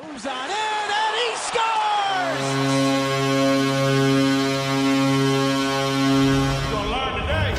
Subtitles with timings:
[0.00, 2.44] Moves on in and he scores!
[6.70, 7.54] Gonna learn today.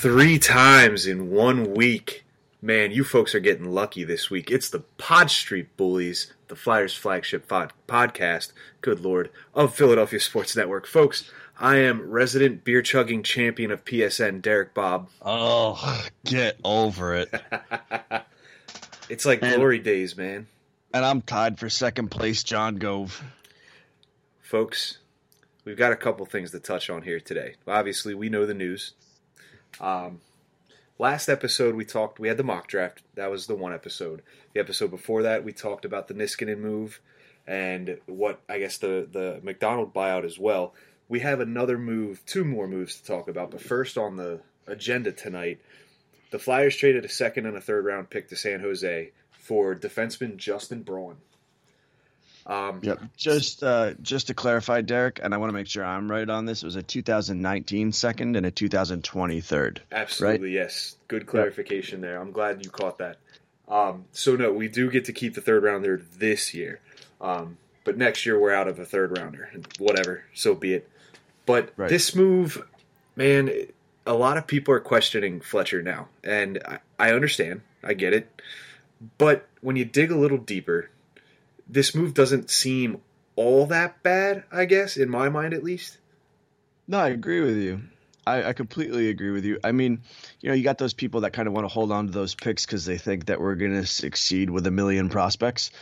[0.00, 2.24] three times in one week.
[2.60, 4.50] Man, you folks are getting lucky this week.
[4.50, 10.56] It's the Pod Street Bullies, the Flyers flagship pod- podcast, good lord, of Philadelphia Sports
[10.56, 10.86] Network.
[10.88, 11.30] Folks,
[11.62, 15.08] I am resident beer chugging champion of PSN, Derek Bob.
[15.22, 17.32] Oh, get over it.
[19.08, 20.46] It's like And- glory days, man.
[20.94, 23.22] and I'm tied for second place, John Gove.
[24.40, 24.98] Folks,
[25.66, 27.56] we've got a couple things to touch on here today.
[27.66, 28.94] Obviously, we know the news.
[29.80, 30.22] Um,
[30.98, 33.02] last episode, we talked, we had the mock draft.
[33.16, 34.22] That was the one episode.
[34.54, 37.00] The episode before that, we talked about the Niskanen move
[37.46, 40.72] and what, I guess, the, the MacDonald buyout as well.
[41.12, 43.50] We have another move, two more moves to talk about.
[43.50, 45.60] But first, on the agenda tonight,
[46.30, 50.38] the Flyers traded a second and a third round pick to San Jose for defenseman
[50.38, 51.18] Justin Braun.
[52.46, 53.00] Um, Yep.
[53.14, 56.46] Just uh, just to clarify, Derek, and I want to make sure I'm right on
[56.46, 56.62] this.
[56.62, 59.82] It was a 2019 second and a 2020 third.
[59.92, 60.96] Absolutely, yes.
[61.08, 62.18] Good clarification there.
[62.18, 63.18] I'm glad you caught that.
[63.68, 66.80] Um, so no, we do get to keep the third rounder this year,
[67.20, 69.50] um, but next year we're out of a third rounder.
[69.78, 70.88] Whatever, so be it.
[71.46, 71.88] But Right.
[71.88, 72.62] this move,
[73.16, 73.50] man,
[74.06, 77.62] a lot of people are questioning Fletcher now, and I, I understand.
[77.82, 78.42] I get it.
[79.18, 80.90] But when you dig a little deeper,
[81.68, 83.00] this move doesn't seem
[83.34, 84.44] all that bad.
[84.52, 85.98] I guess, in my mind, at least.
[86.86, 87.82] No, I agree with you.
[88.26, 89.58] I, I completely agree with you.
[89.64, 90.02] I mean,
[90.40, 92.34] you know, you got those people that kind of want to hold on to those
[92.34, 95.72] picks because they think that we're going to succeed with a million prospects.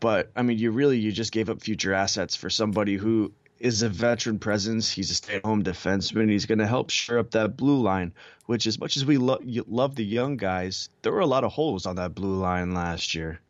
[0.00, 3.82] But I mean, you really you just gave up future assets for somebody who is
[3.82, 4.90] a veteran presence.
[4.90, 6.30] He's a stay-at-home defenseman.
[6.30, 8.12] He's going to help shore up that blue line.
[8.46, 11.52] Which, as much as we lo- love the young guys, there were a lot of
[11.52, 13.40] holes on that blue line last year.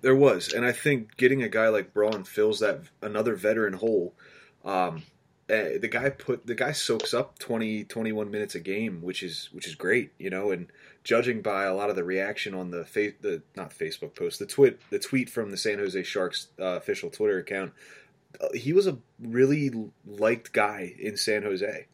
[0.00, 4.14] There was, and I think getting a guy like Braun fills that another veteran hole.
[4.64, 5.02] Um,
[5.48, 9.48] eh, the guy put the guy soaks up 20, 21 minutes a game, which is
[9.52, 10.50] which is great, you know.
[10.50, 10.68] And
[11.04, 14.46] judging by a lot of the reaction on the fa- the not Facebook post, the
[14.46, 17.72] tweet the tweet from the San Jose Sharks uh, official Twitter account,
[18.54, 19.70] he was a really
[20.06, 21.86] liked guy in San Jose.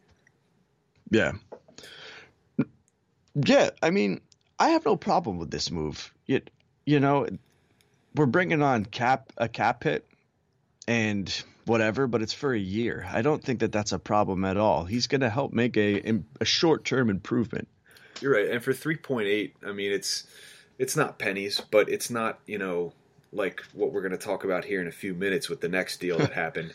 [1.09, 1.33] Yeah.
[3.35, 4.21] Yeah, I mean,
[4.59, 6.13] I have no problem with this move.
[6.25, 6.49] Yet,
[6.85, 7.27] you know,
[8.15, 10.07] we're bringing on cap a cap hit
[10.87, 13.07] and whatever, but it's for a year.
[13.11, 14.83] I don't think that that's a problem at all.
[14.83, 17.67] He's going to help make a a short-term improvement.
[18.19, 20.27] You're right, and for three point eight, I mean it's
[20.77, 22.93] it's not pennies, but it's not you know
[23.31, 25.99] like what we're going to talk about here in a few minutes with the next
[25.99, 26.73] deal that happened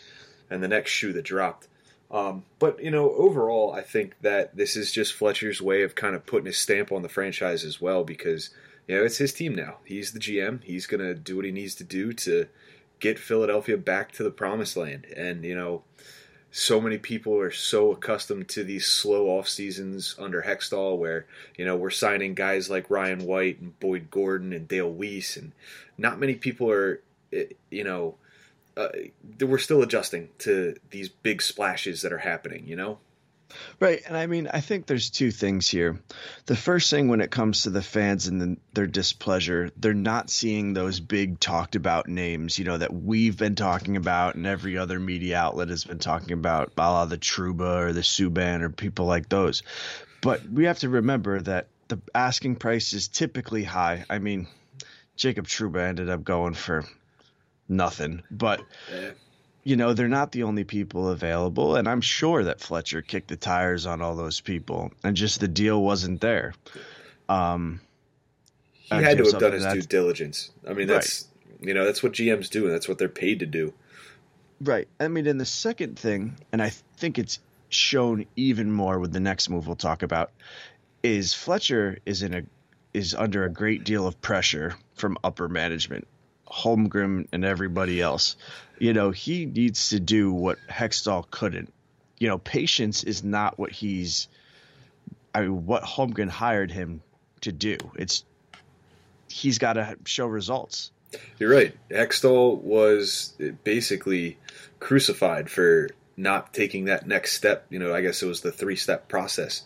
[0.50, 1.69] and the next shoe that dropped.
[2.11, 6.15] Um, but you know, overall, I think that this is just Fletcher's way of kind
[6.15, 8.50] of putting his stamp on the franchise as well, because
[8.87, 9.78] you know it's his team now.
[9.84, 10.62] He's the GM.
[10.62, 12.47] He's going to do what he needs to do to
[13.00, 15.83] get Philadelphia back to the promised land, and you know
[16.59, 21.27] so many people are so accustomed to these slow off seasons under Hextall, where
[21.59, 25.53] you know we're signing guys like Ryan White and Boyd Gordon and Dale Weise, and
[25.99, 28.15] not many people are, eh, you know,
[28.75, 28.89] uh,
[29.39, 32.65] we're still adjusting to these big splashes that are happening.
[32.66, 32.99] You know,
[33.79, 36.01] Right, and I mean, I think there's two things here.
[36.47, 40.31] The first thing, when it comes to the fans and the, their displeasure, they're not
[40.31, 44.79] seeing those big talked about names, you know, that we've been talking about, and every
[44.79, 48.71] other media outlet has been talking about, a la the Trouba or the Subban or
[48.71, 49.63] people like those.
[50.21, 54.05] But we have to remember that the asking price is typically high.
[54.11, 54.49] I mean,
[55.17, 56.84] Jacob Trouba ended up going for
[57.69, 58.61] nothing, but
[59.66, 61.75] you know, they're not the only people available.
[61.75, 65.49] And I'm sure that Fletcher kicked the tires on all those people and just the
[65.49, 66.54] deal wasn't there.
[67.28, 67.81] Um,
[68.77, 70.53] he had to have done his due diligence.
[70.69, 71.27] I mean, that's
[71.60, 73.75] you know that's what GMs do, and that's what they're paid to do.
[74.60, 74.87] right.
[75.00, 79.18] I mean, and the second thing, and I think it's shown even more with the
[79.18, 80.30] next move we'll talk about,
[81.03, 82.42] is Fletcher is in a
[82.95, 86.07] is under a great deal of pressure from upper management,
[86.47, 88.37] Holmgren and everybody else.
[88.78, 91.72] You know, he needs to do what Hextall couldn't.
[92.19, 94.28] You know, patience is not what he's
[95.34, 97.03] I mean, what Holmgren hired him
[97.43, 97.77] to do.
[97.95, 98.25] It's
[99.28, 100.91] he's got to show results.
[101.39, 101.75] You're right.
[101.91, 104.39] Hextall was basically
[104.81, 107.66] crucified for not taking that next step.
[107.69, 109.65] You know, I guess it was the three step process.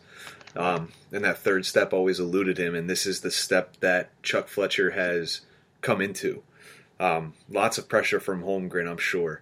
[0.57, 2.75] Um, and that third step always eluded him.
[2.75, 5.43] And this is the step that Chuck Fletcher has
[5.81, 6.43] come into.
[7.01, 9.41] Um, lots of pressure from Holmgren, I'm sure.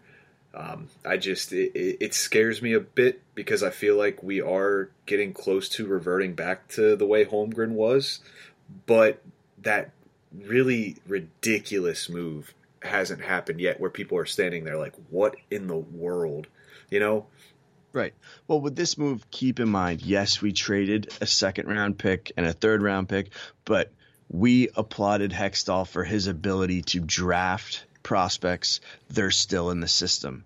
[0.54, 4.88] Um, I just it, it scares me a bit because I feel like we are
[5.04, 8.20] getting close to reverting back to the way Holmgren was,
[8.86, 9.22] but
[9.62, 9.90] that
[10.32, 15.76] really ridiculous move hasn't happened yet where people are standing there like what in the
[15.76, 16.46] world
[16.90, 17.26] you know
[17.90, 18.12] Right.
[18.46, 22.44] Well, with this move, keep in mind, yes, we traded a second round pick and
[22.44, 23.30] a third round pick,
[23.64, 23.90] but
[24.30, 28.80] we applauded Hextall for his ability to draft prospects.
[29.08, 30.44] They're still in the system.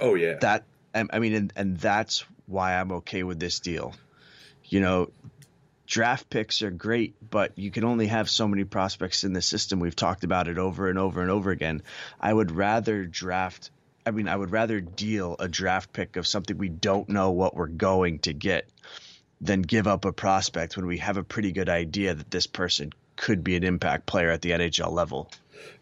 [0.00, 0.64] oh yeah That
[0.94, 3.94] I mean, and, and that's why I'm okay with this deal.
[4.64, 5.10] You know,
[5.86, 9.78] draft picks are great, but you can only have so many prospects in the system.
[9.78, 11.82] We've talked about it over and over and over again.
[12.20, 13.70] I would rather draft.
[14.06, 17.56] I mean, I would rather deal a draft pick of something we don't know what
[17.56, 18.68] we're going to get
[19.40, 22.92] than give up a prospect when we have a pretty good idea that this person
[23.16, 25.30] could be an impact player at the NHL level.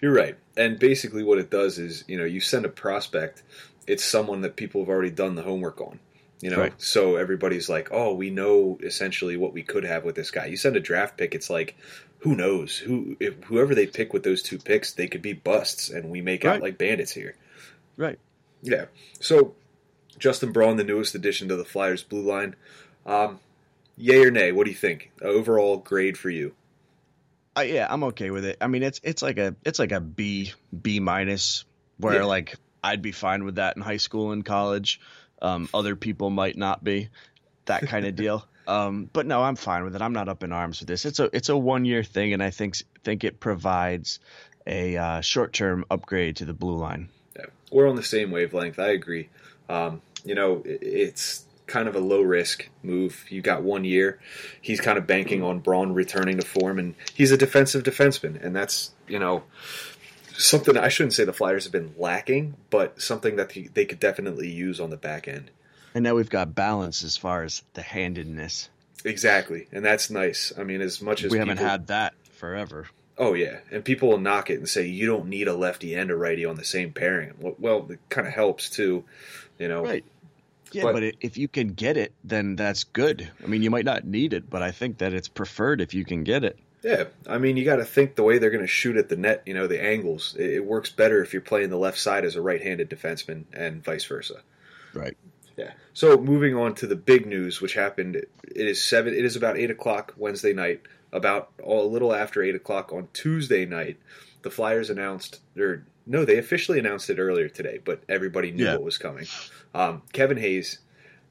[0.01, 0.37] You're right.
[0.56, 3.43] And basically, what it does is, you know, you send a prospect,
[3.87, 5.99] it's someone that people have already done the homework on.
[6.41, 6.73] You know, Right.
[6.81, 10.47] so everybody's like, oh, we know essentially what we could have with this guy.
[10.47, 11.75] You send a draft pick, it's like,
[12.19, 12.77] who knows?
[12.77, 16.21] Who, if, whoever they pick with those two picks, they could be busts, and we
[16.21, 17.37] make out like bandits here.
[17.97, 18.19] Right.
[18.62, 18.87] Yeah.
[19.21, 19.55] So,
[20.19, 22.56] Justin Braun, the newest addition to the Flyers blue line.
[23.06, 23.39] Um,
[23.97, 24.53] yay or nay?
[24.53, 25.11] What do you think?
[25.23, 26.55] Overall grade for you?
[27.56, 28.56] Uh, yeah, I'm okay with it.
[28.61, 30.53] I mean, it's it's like a it's like a B
[30.83, 31.65] B minus,
[31.99, 32.25] where Yeah.
[32.25, 35.01] like I'd be fine with that in high school and college.
[35.41, 37.11] Um, other people might not be
[37.67, 38.47] that kind of deal.
[38.67, 40.01] Um, but no, I'm fine with it.
[40.03, 41.05] I'm not up in arms with this.
[41.05, 44.19] It's a it's a one year thing, and I think think it provides
[44.67, 47.11] a uh, short term upgrade to the blue line.
[47.37, 48.79] Yeah, we're on the same wavelength.
[48.81, 49.29] I agree.
[49.69, 53.25] Um, you know, i- it's kind of a low risk move.
[53.28, 54.19] You got one year.
[54.61, 55.49] He's kind of banking mm-hmm.
[55.49, 59.44] on Braun returning to form, and he's a defensive defenseman, and that's you know
[60.37, 64.50] something I shouldn't say the Flyers have been lacking, but something that they could definitely
[64.50, 65.50] use on the back end.
[65.94, 68.69] And now we've got balance as far as the handedness.
[69.05, 70.52] Exactly, and that's nice.
[70.58, 72.87] I mean, as much as We haven't people- had that forever.
[73.17, 76.10] Oh yeah, and people will knock it and say you don't need a lefty and
[76.10, 77.34] a righty on the same pairing.
[77.38, 79.05] Well, well it kind of helps too,
[79.58, 79.84] you know.
[79.84, 80.05] Right.
[80.75, 83.31] Yeah, But- but, if you can get it, then that's good.
[83.43, 86.05] I mean, you might not need it, but I think that it's preferred if you
[86.05, 86.59] can get it.
[86.82, 89.17] Yeah, I mean, you got to think the way they're going to shoot at the
[89.17, 89.43] net.
[89.47, 90.37] You know, the angles.
[90.38, 93.82] It, it works better if you're playing the left side as a right-handed defenseman, and
[93.82, 94.43] vice versa.
[94.93, 95.17] Right.
[95.56, 95.73] Yeah.
[95.94, 98.17] So moving on to the big news, which happened.
[98.17, 98.29] It
[98.67, 99.15] is seven.
[99.15, 100.82] It is about eight o'clock Wednesday night.
[101.12, 103.99] About a little after eight o'clock on Tuesday night,
[104.43, 108.75] the Flyers announced, or no, they officially announced it earlier today, but everybody knew Yeah.
[108.75, 109.27] what was coming.
[109.75, 110.79] Um, Kevin Hayes,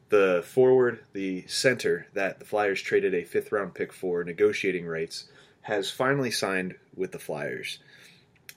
[0.09, 5.25] the forward, the center that the Flyers traded a fifth round pick for negotiating rights,
[5.61, 7.79] has finally signed with the Flyers,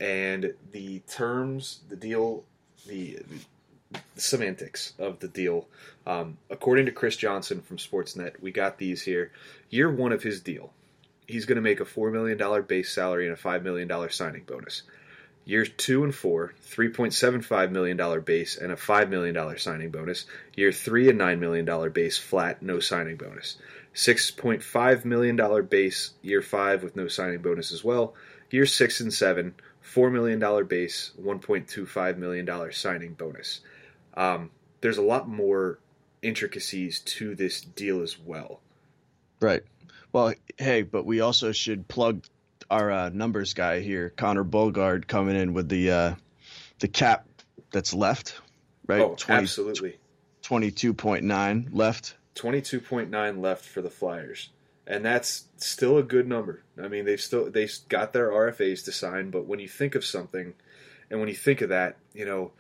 [0.01, 2.45] and the terms, the deal,
[2.87, 3.19] the
[4.15, 5.69] the semantics of the deal.
[6.07, 9.31] Um, according to Chris Johnson from Sportsnet, we got these here.
[9.71, 10.73] Year one of his deal,
[11.29, 14.83] he's going to make a $4 million base salary and a $5 million signing bonus.
[15.49, 20.27] Years two and four, $3.75 million base and a $5 million signing bonus.
[20.57, 23.57] Year three, a $9 million base flat, no signing bonus.
[23.95, 28.15] $6.5 million base, year five with no signing bonus as well.
[28.51, 29.55] Year six and seven,
[29.95, 33.61] $4 million base, $1.25 million signing bonus.
[34.15, 34.51] Um,
[34.81, 35.79] there's a lot more
[36.23, 38.61] intricacies to this deal as well.
[39.41, 39.63] Right.
[40.13, 42.25] Well, hey, but we also should plug
[42.71, 46.15] our uh, numbers guy here, Connor Bulgard, coming in with the uh,
[46.79, 47.27] the cap
[47.71, 48.41] that's left.
[48.87, 49.01] Right.
[49.01, 49.97] Oh, 20 absolutely.
[50.43, 52.15] 22.9 left.
[52.37, 54.51] 22.9 left for the Flyers.
[54.87, 56.63] And that's still a good number.
[56.81, 60.05] I mean, they've still they got their RFAs to sign, but when you think of
[60.05, 60.55] something
[61.11, 62.53] and when you think of that, you know,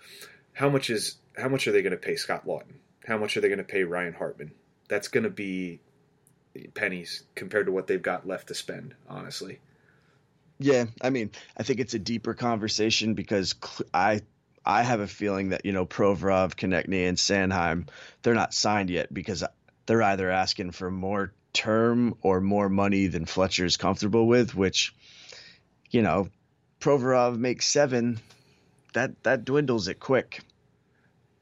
[0.52, 2.78] how much is how much are they going to pay Scott Laughton?
[3.06, 4.50] How much are they going to pay Ryan Hartman?
[4.88, 5.80] That's going to be
[6.74, 9.60] pennies compared to what they've got left to spend, honestly.
[10.58, 14.22] Yeah, I mean, I think it's a deeper conversation because cl- I
[14.64, 17.88] I have a feeling that you know Provorov, Konecny, and Sanheim
[18.22, 19.44] they're not signed yet because
[19.86, 24.54] they're either asking for more term or more money than Fletcher is comfortable with.
[24.54, 24.94] Which,
[25.90, 26.28] you know,
[26.80, 28.18] Provorov makes seven,
[28.94, 30.40] that that dwindles it quick.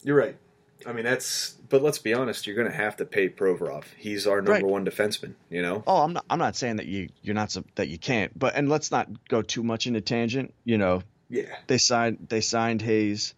[0.02, 0.37] You're right.
[0.86, 3.84] I mean, that's but let's be honest, you're going to have to pay Provorov.
[3.96, 4.62] He's our number Right.
[4.64, 5.82] one defenseman, you know?
[5.86, 8.68] Oh, I'm not I'm not saying that you you're not that you can't, but and
[8.68, 10.52] let's not go too much into tangent.
[10.64, 11.54] You know, Yeah.
[11.66, 13.34] they signed they signed Hayes.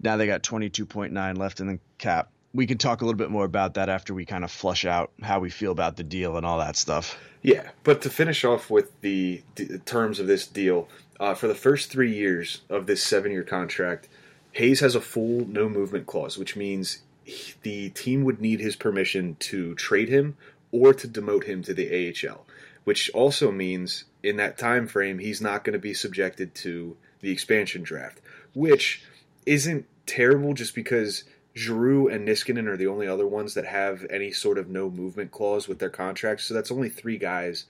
[0.00, 2.30] Now they got 22.9 left in the cap.
[2.54, 5.12] We can talk a little bit more about that after we kind of flush out
[5.22, 7.18] how we feel about the deal and all that stuff.
[7.42, 9.42] Yeah, but to finish off with the,
[9.84, 10.88] terms of this deal,
[11.20, 14.08] uh, for the first three years of this seven-year contract,
[14.52, 18.76] Hayes has a full no movement clause, which means he- the team would need his
[18.76, 20.36] permission to trade him
[20.72, 22.46] or to demote him to the AHL,
[22.84, 27.30] which also means in that time frame he's not going to be subjected to the
[27.30, 28.20] expansion draft,
[28.54, 29.02] which
[29.46, 31.24] isn't terrible just because
[31.54, 35.30] Giroux and Niskanen are the only other ones that have any sort of no movement
[35.30, 36.44] clause with their contracts.
[36.44, 37.64] So that's only three guys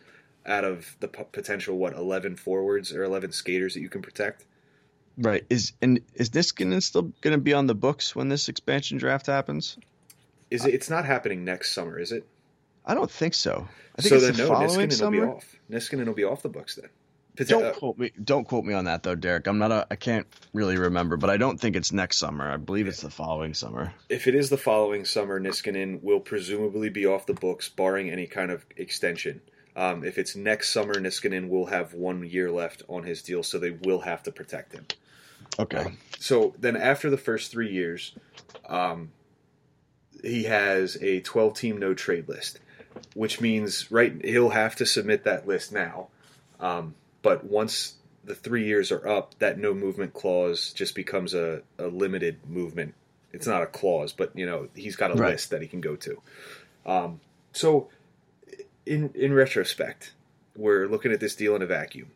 [0.45, 4.45] out of the potential what eleven forwards or eleven skaters that you can protect.
[5.19, 5.45] Right.
[5.51, 9.27] Is and is Niskanen still going to be on the books when this expansion draft
[9.27, 9.77] happens?
[10.51, 10.75] Is it?
[10.75, 12.25] It's not happening next summer, is it?
[12.87, 13.69] I don't think so.
[13.99, 15.29] I think so it's then the no, following Niskanen will be summer.
[15.35, 15.57] off.
[15.71, 16.89] Niskanen will be off the books then.
[17.37, 18.11] Pot- Don't quote me.
[18.25, 19.47] Don't quote me on that though, Derek.
[19.47, 19.71] I'm not.
[19.73, 22.51] A, I can't really remember, but I don't think it's next summer.
[22.51, 23.93] I believe it's the following summer.
[24.09, 28.27] if it is the following summer, Niskanen will presumably be off the books, barring any
[28.27, 29.41] kind of extension.
[29.77, 33.59] Um, if it's next summer, Niskanen will have one year left on his deal, so
[33.59, 34.87] they will have to protect him.
[35.59, 35.95] Okay.
[36.19, 38.15] So then, after the first three years,
[38.69, 39.13] um,
[40.23, 42.59] he has a 12 team no trade list,
[43.15, 46.09] which means right he'll have to submit that list now.
[46.61, 51.63] Um, but once the three years are up, that no movement clause just becomes a,
[51.79, 52.95] a limited movement.
[53.33, 55.33] It's not a clause, but you know he's got a Right.
[55.33, 56.23] list that he can go to.
[56.87, 57.21] Um,
[57.53, 57.89] so,
[58.87, 60.13] in in retrospect,
[60.57, 62.11] we're looking at this deal in a vacuum.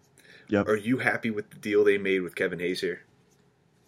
[0.48, 0.68] Yep.
[0.68, 3.02] Are you happy with the deal they made with Kevin Hayes here?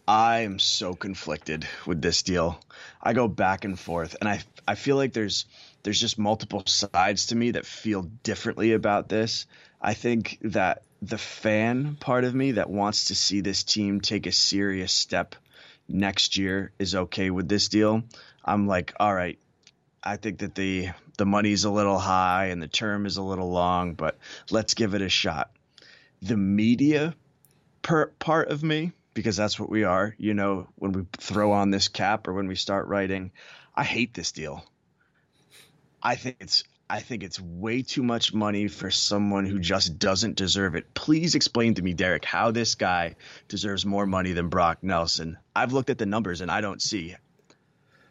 [0.07, 2.61] I am so conflicted with this deal.
[3.03, 5.47] I go back and forth, and I I feel like there's
[5.83, 9.47] there's just multiple sides to me that feel differently about this.
[9.81, 14.27] I think that the fan part of me that wants to see this team take
[14.27, 15.37] a serious step
[15.89, 18.03] next year is okay with this deal.
[18.45, 19.39] I'm like, all right,
[20.03, 23.51] I think that the the money's a little high and the term is a little
[23.51, 24.19] long, but
[24.51, 25.51] let's give it a shot.
[26.21, 27.15] The media
[27.81, 31.71] per, part of me, because that's what we are, you know, when we throw on
[31.71, 33.31] this cap or when we start writing,
[33.75, 34.65] I hate this deal.
[36.03, 40.37] I think it's I think it's way too much money for someone who just doesn't
[40.37, 40.93] deserve it.
[40.93, 43.17] Please explain to me, Derek, how this guy
[43.49, 45.39] deserves more money than Brock Nelson.
[45.57, 47.17] I've looked at the numbers and I don't see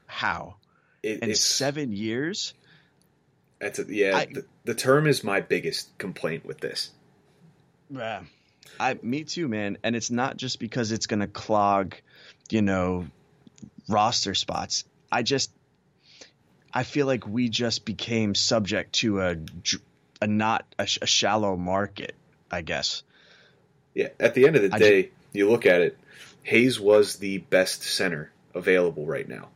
[0.08, 0.56] how.
[1.04, 2.54] It, In it's seven years,
[3.60, 4.18] That's a, yeah.
[4.18, 6.90] I- the, the term is my biggest complaint with this.
[7.92, 8.22] Yeah.
[8.80, 9.78] I me too, man.
[9.84, 11.96] And it's not just because it's going to clog,
[12.50, 13.08] you know,
[13.88, 14.84] roster spots.
[15.12, 15.52] I just
[16.74, 19.36] I feel like we just became subject to a
[20.22, 22.16] a not a, a shallow market,
[22.50, 23.04] I guess.
[23.94, 24.10] Yeah.
[24.20, 25.98] At the end of the I day, you look at it.
[26.44, 29.50] Hayes was the best center available right now.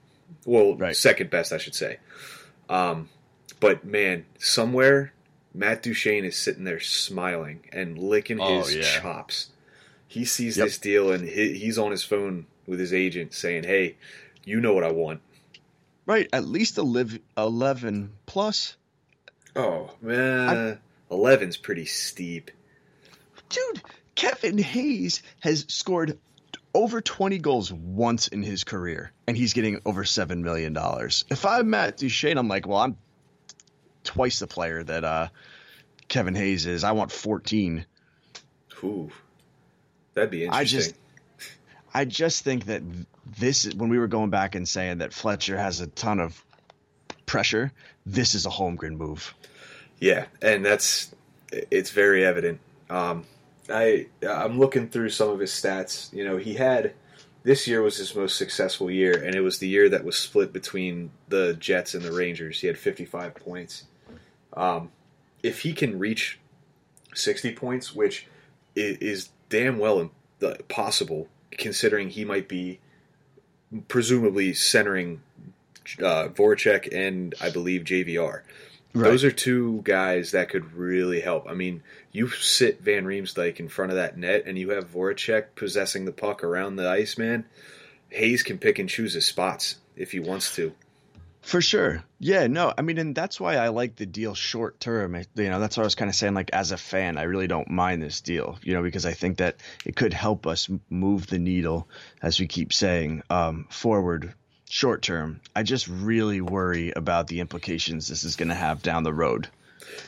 [0.46, 0.96] Well, Right.
[0.96, 1.98] second best, I should say.
[2.70, 3.10] Um,
[3.60, 5.12] but man, somewhere
[5.58, 9.00] Matt Duchene is sitting there smiling and licking Oh, his yeah.
[9.00, 9.50] chops.
[10.08, 10.66] He sees Yep.
[10.68, 13.96] this deal and he, he's on his phone with his agent saying, "Hey,
[14.46, 15.22] you know what I want."
[16.06, 18.78] Right, at least a live 11 plus.
[19.56, 22.52] Oh man, eleven's pretty steep.
[23.50, 23.82] Dude,
[24.16, 26.18] Kevin Hayes has scored
[26.74, 30.78] over 20 goals once in his career, and he's getting over $7 million.
[31.30, 32.98] If I'm Matt Duchene, I'm like, well, I'm
[34.08, 35.28] twice the player that uh,
[36.08, 36.84] Kevin Hayes is.
[36.84, 37.86] I want 14.
[38.84, 39.12] Ooh,
[40.14, 40.60] that'd be interesting.
[40.60, 40.96] I just,
[41.94, 42.82] I just think that
[43.38, 46.44] this, is when we were going back and saying that Fletcher has a ton of
[47.26, 47.72] pressure,
[48.06, 49.34] this is a Holmgren move.
[50.00, 51.14] Yeah, and that's
[51.52, 52.60] it's very evident.
[52.90, 53.26] Um,
[53.70, 56.14] I I'm looking through some of his stats.
[56.14, 56.94] You know, he had
[57.44, 60.54] this year was his most successful year, and it was the year that was split
[60.54, 62.60] between the Jets and the Rangers.
[62.60, 63.86] He had 55 points.
[64.58, 64.92] Um,
[65.44, 66.40] if he can reach
[67.14, 68.28] 60 points, which
[68.76, 70.00] is damn well
[70.42, 72.80] im- possible, considering he might be
[73.88, 75.22] presumably centering
[76.00, 78.42] uh, Voracek and I believe JVR.
[79.04, 81.48] Those are two guys that could really help.
[81.48, 85.56] I mean, you sit Van Riemsdyk in front of that net, and you have Voracek
[85.56, 87.46] possessing the puck around the ice, man.
[88.10, 90.74] Hayes can pick and choose his spots if he wants to.
[91.48, 92.04] For sure.
[92.20, 95.16] Yeah, no, I mean, and that's why I like the deal short term.
[95.36, 96.34] You know, that's what I was kind of saying.
[96.34, 99.38] Like, as a fan, I really don't mind this deal, you know, because I think
[99.38, 101.88] that it could help us move the needle,
[102.22, 104.34] as we keep saying, um, forward
[104.70, 105.40] short term.
[105.56, 109.48] I just really worry about the implications this is going to have down the road.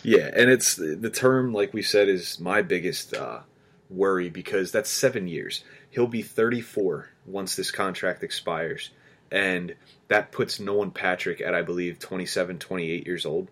[0.04, 3.40] Yeah, and it's the term, like we said, is my biggest uh,
[3.90, 5.64] worry because that's seven years.
[5.90, 8.90] He'll be 34 once this contract expires,
[9.32, 9.76] and
[10.08, 13.50] that puts Nolan Patrick at, I believe, 27, 28 years old.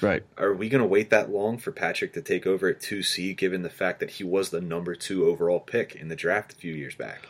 [0.00, 0.22] Right.
[0.38, 3.62] Are we going to wait that long for Patrick to take over at 2C, given
[3.62, 6.72] the fact that he was the number two overall pick in the draft a few
[6.72, 7.26] years back?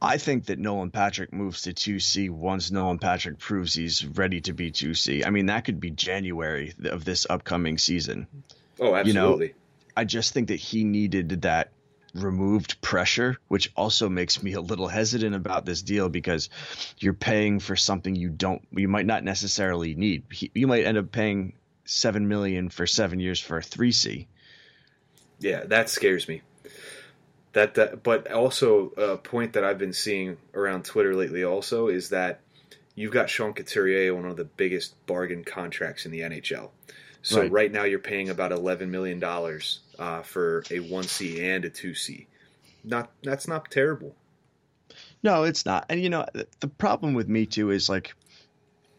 [0.00, 4.52] I think that Nolan Patrick moves to 2C once Nolan Patrick proves he's ready to
[4.52, 5.26] be 2C.
[5.26, 8.26] I mean, that could be January of this upcoming season.
[8.78, 9.46] Oh, absolutely.
[9.46, 9.58] You know,
[9.96, 11.70] I just think that he needed that
[12.14, 16.48] removed pressure, which also makes me a little hesitant about this deal because
[16.98, 20.24] you're paying for something you don't, you might not necessarily need.
[20.54, 21.54] You might end up paying
[21.84, 24.28] seven million for seven years for a three C.
[25.40, 26.42] Yeah, that scares me.
[27.52, 32.08] That, that, but also a point that I've been seeing around Twitter lately also is
[32.08, 32.40] that
[32.94, 36.70] you've got Sean Couturier, one of the biggest bargain contracts in the NHL.
[37.24, 41.42] So right, right now you're paying about eleven million dollars uh, for a one C
[41.42, 42.26] and a two C.
[42.84, 44.14] Not that's not terrible.
[45.22, 45.86] No, it's not.
[45.88, 46.26] And you know
[46.60, 48.14] the problem with me too is like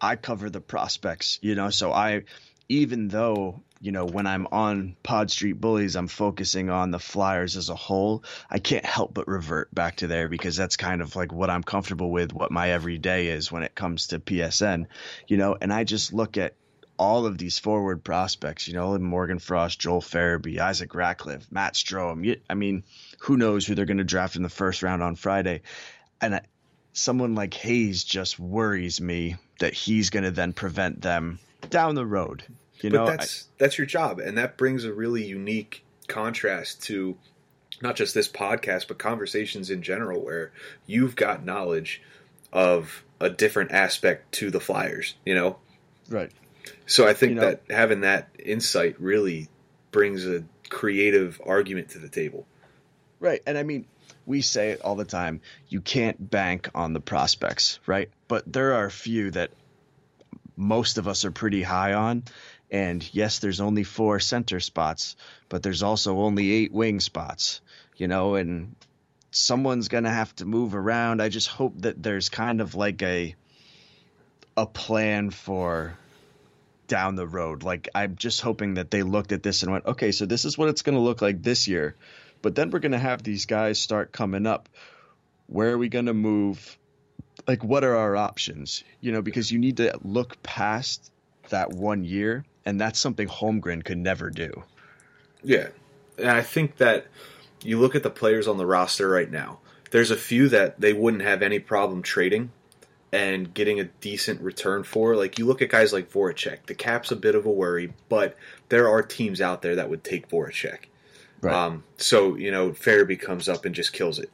[0.02, 1.38] I cover the prospects.
[1.44, 2.24] You know, so I
[2.68, 7.56] even though you know when I'm on Pod Street Bullies, I'm focusing on the Flyers
[7.56, 8.24] as a whole.
[8.50, 11.62] I can't help but revert back to there because that's kind of like what I'm
[11.64, 14.88] comfortable with, what my everyday is when it comes to PSN.
[15.28, 16.56] You know, and I just look at
[16.98, 22.40] all of these forward prospects, you know, Morgan Frost, Joel Farabee, Isaac Ratcliffe, Matt Strome.
[22.50, 22.84] I mean,
[23.20, 25.62] who knows who they're going to draft in the first round on Friday.
[26.22, 26.42] And I,
[26.94, 32.06] someone like Hayes just worries me that he's going to then prevent them down the
[32.06, 32.44] road.
[32.82, 36.84] You but know, that's I, that's your job, and that brings a really unique contrast
[36.84, 37.18] to
[37.82, 40.52] not just this podcast, but conversations in general, where
[40.86, 42.02] you've got knowledge
[42.52, 45.16] of a different aspect to the Flyers.
[45.26, 45.58] You know,
[46.10, 46.32] right?
[46.86, 49.50] So I think you know, that having that insight really
[49.92, 52.46] brings a creative argument to the table.
[53.20, 53.42] Right.
[53.46, 53.86] And I mean,
[54.26, 58.10] we say it all the time you can't bank on the prospects, right?
[58.28, 59.52] But there are a few that
[60.56, 62.24] most of us are pretty high on.
[62.72, 65.16] And yes, there's only four center spots,
[65.50, 67.62] but there's also only eight wing spots,
[67.96, 68.76] you know, and
[69.32, 71.22] someone's going to have to move around.
[71.22, 73.36] I just hope that there's kind of like a
[74.58, 75.98] a plan for
[76.88, 77.64] down the road.
[77.64, 80.58] Like I'm just hoping that they looked at this and went, okay, so this is
[80.58, 81.96] what it's going to look like this year,
[82.42, 84.70] but then we're going to have these guys start coming up.
[85.48, 86.78] Where are we going to move?
[87.48, 88.84] Like, what are our options?
[89.02, 91.12] You know, because you need to look past
[91.50, 94.64] that one year, and that's something Holmgren could never do.
[95.44, 95.68] Yeah,
[96.18, 97.06] and I think that
[97.62, 99.60] you look at the players on the roster right now.
[99.92, 102.52] There's a few that they wouldn't have any problem trading
[103.12, 105.16] and getting a decent return for.
[105.16, 108.36] Like you look at guys like Voracek, the cap's a bit of a worry, but
[108.70, 110.80] there are teams out there that would take Voracek.
[111.42, 111.54] Right.
[111.54, 114.32] Um, so you know, Farabee comes up and just kills it.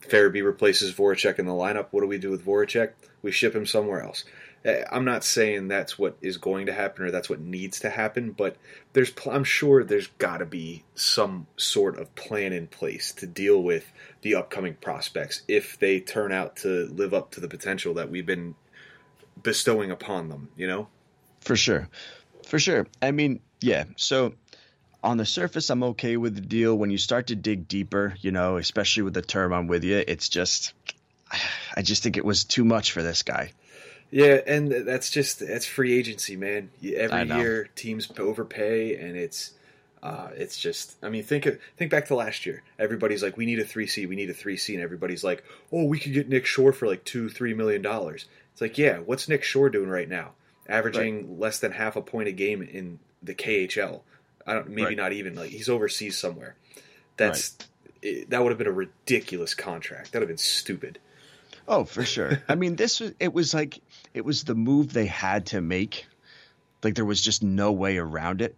[0.00, 1.88] Farabee replaces Voracek in the lineup.
[1.90, 2.92] What do we do with Voracek?
[3.22, 4.24] We ship him somewhere else.
[4.64, 7.90] Eh, I'm not saying that's what is going to happen or that's what needs to
[7.90, 8.56] happen, but
[8.92, 13.62] there's I'm sure there's got to be some sort of plan in place to deal
[13.62, 13.90] with
[14.22, 18.26] the upcoming prospects if they turn out to live up to the potential that we've
[18.26, 18.56] been
[19.42, 20.88] bestowing upon them, you know?
[21.40, 21.88] For sure.
[22.44, 22.86] For sure.
[23.00, 23.84] I mean, yeah.
[23.96, 24.34] So
[25.04, 26.76] on the surface, I'm okay with the deal.
[26.76, 30.02] When you start to dig deeper, you know, especially with the term I'm with you,
[30.06, 30.72] it's just,
[31.76, 33.52] I just think it was too much for this guy.
[34.10, 36.70] Yeah, and that's just that's free agency, man.
[36.82, 39.52] Every year teams overpay, and it's
[40.02, 42.62] uh, it's just I mean think think back to last year.
[42.78, 45.44] Everybody's like, we need a three C, we need a three C, and everybody's like,
[45.72, 48.26] oh, we could get Nick Shore for like two three million dollars.
[48.52, 50.32] It's like, yeah, what's Nick Shore doing right now?
[50.68, 51.40] Averaging right.
[51.40, 54.00] less than half a point a game in the KHL.
[54.46, 54.96] I don't maybe right.
[54.96, 56.56] not even like he's overseas somewhere.
[57.18, 57.68] That's right.
[58.02, 60.12] it, that would have been a ridiculous contract.
[60.12, 60.98] That would have been stupid.
[61.68, 62.42] Oh, for sure.
[62.48, 63.80] I mean, this was it was like
[64.14, 66.06] it was the move they had to make.
[66.82, 68.56] Like there was just no way around it.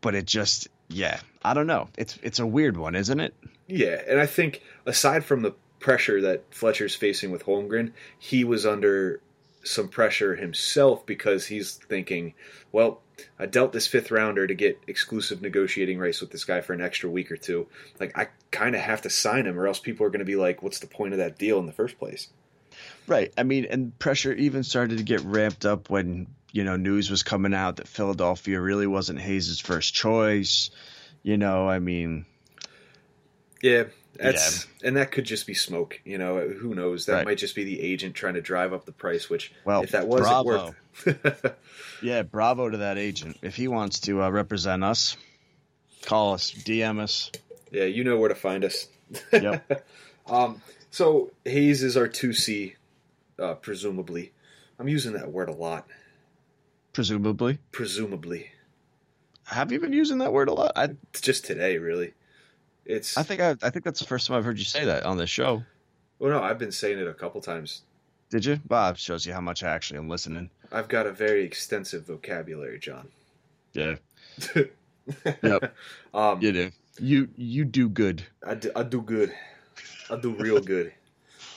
[0.00, 1.88] But it just yeah, I don't know.
[1.96, 3.34] It's it's a weird one, isn't it?
[3.66, 8.66] Yeah, and I think aside from the pressure that Fletcher's facing with Holmgren, he was
[8.66, 9.20] under
[9.64, 12.34] some pressure himself because he's thinking,
[12.72, 13.00] well,
[13.38, 16.80] I dealt this fifth rounder to get exclusive negotiating rights with this guy for an
[16.80, 17.68] extra week or two.
[18.00, 20.36] Like I kind of have to sign him, or else people are going to be
[20.36, 22.28] like, "What's the point of that deal in the first place?"
[23.06, 23.32] Right.
[23.36, 27.22] I mean, and pressure even started to get ramped up when you know news was
[27.22, 30.70] coming out that Philadelphia really wasn't Hayes' first choice.
[31.22, 32.26] You know, I mean,
[33.62, 34.88] yeah, that's yeah.
[34.88, 36.00] and that could just be smoke.
[36.04, 37.06] You know, who knows?
[37.06, 37.24] That right.
[37.24, 39.30] might just be the agent trying to drive up the price.
[39.30, 40.74] Which, well, if that was bravo.
[41.04, 41.56] worth.
[42.02, 43.38] yeah, bravo to that agent.
[43.42, 45.16] If he wants to uh, represent us,
[46.02, 47.30] call us, DM us.
[47.70, 48.86] Yeah, you know where to find us.
[49.32, 49.86] Yep.
[50.26, 50.60] um,
[50.92, 52.76] so Hayes is our two C,
[53.38, 54.32] uh, presumably.
[54.78, 55.86] I'm using that word a lot.
[56.92, 57.58] Presumably.
[57.72, 58.50] Presumably.
[59.46, 60.72] Have you been using that word a lot?
[60.76, 62.12] I, it's just today, really.
[62.84, 63.16] It's.
[63.16, 65.16] I think I, I think that's the first time I've heard you say that on
[65.16, 65.62] this show.
[66.18, 67.82] Well, no, I've been saying it a couple times.
[68.28, 68.60] Did you?
[68.70, 70.50] It shows you how much I actually am listening.
[70.70, 73.08] I've got a very extensive vocabulary, John.
[73.72, 73.96] Yeah,
[75.42, 75.74] yep.
[76.12, 76.70] Um, you do.
[76.98, 78.24] You you do good.
[78.46, 79.32] I do, I do good.
[80.10, 80.92] I do real good.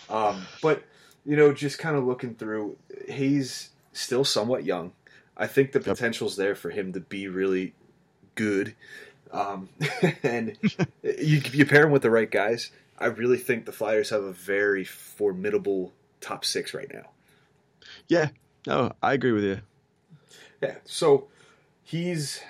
[0.10, 0.84] Um, but
[1.25, 2.77] you know, just kind of looking through,
[3.10, 4.91] he's still somewhat young.
[5.38, 7.73] I think the potential's there for him to be really
[8.36, 8.75] good.
[9.31, 9.69] Um,
[10.23, 10.58] and
[11.03, 12.71] you, you pair him with the right guys.
[12.97, 17.10] I really think the Flyers have a very formidable top six right now.
[18.08, 18.29] Yeah,
[18.65, 19.62] no, I agree with you.
[20.62, 21.27] Yeah, so
[21.84, 22.41] he's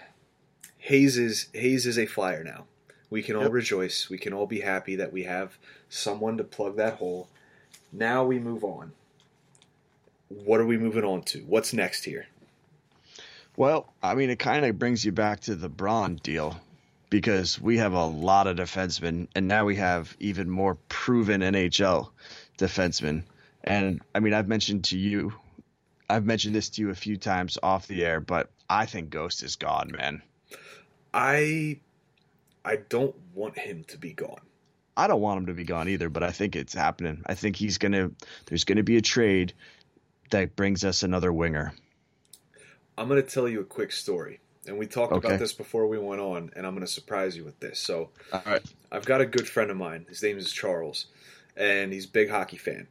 [0.78, 2.66] Hayes is Hayes is a Flyer now.
[3.10, 3.52] We can all yep.
[3.54, 4.10] rejoice.
[4.10, 5.58] We can all be happy that we have
[5.96, 7.28] someone to plug that hole.
[7.92, 8.92] Now we move on.
[10.30, 11.40] What are we moving on to?
[11.42, 12.28] What's next here?
[13.58, 16.60] Well, I mean, it kind of brings you back to the Braun deal
[17.10, 22.10] because we have a lot of defensemen, and now we have even more proven NHL
[22.58, 23.24] defensemen.
[23.64, 25.34] And I mean, I've mentioned to you,
[26.10, 29.44] I've mentioned this to you a few times off the air, but I think Ghost
[29.44, 30.22] is gone, man.
[31.14, 31.80] I,
[32.66, 34.42] I don't want him to be gone.
[34.98, 37.22] I don't want him to be gone either, but I think it's happening.
[37.26, 38.12] I think he's gonna.
[38.46, 39.54] There's gonna be a trade
[40.32, 41.74] that brings us another winger.
[42.98, 45.28] I'm gonna tell you a quick story, and we talked okay.
[45.28, 47.80] about this before we went on, and I'm gonna surprise you with this.
[47.80, 50.06] So, all right, I've got a good friend of mine.
[50.08, 51.08] His name is Charles,
[51.58, 52.88] and he's a big hockey fan,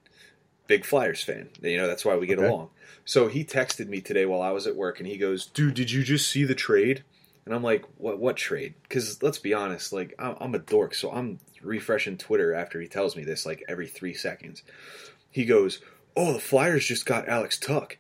[0.67, 1.49] big Flyers fan.
[1.63, 2.49] You know that's why we get okay.
[2.49, 2.71] along.
[3.07, 5.91] So he texted me today while I was at work, and he goes, "Dude, did
[5.91, 7.03] you just see the trade?"
[7.45, 8.19] And I'm like, "What?
[8.19, 12.55] What trade?" Because let's be honest, like I'm, I'm a dork, so I'm refreshing Twitter
[12.55, 14.63] after he tells me this like every three seconds.
[15.31, 15.81] He goes,
[16.17, 17.99] "Oh, the Flyers just got Alex Tuch,"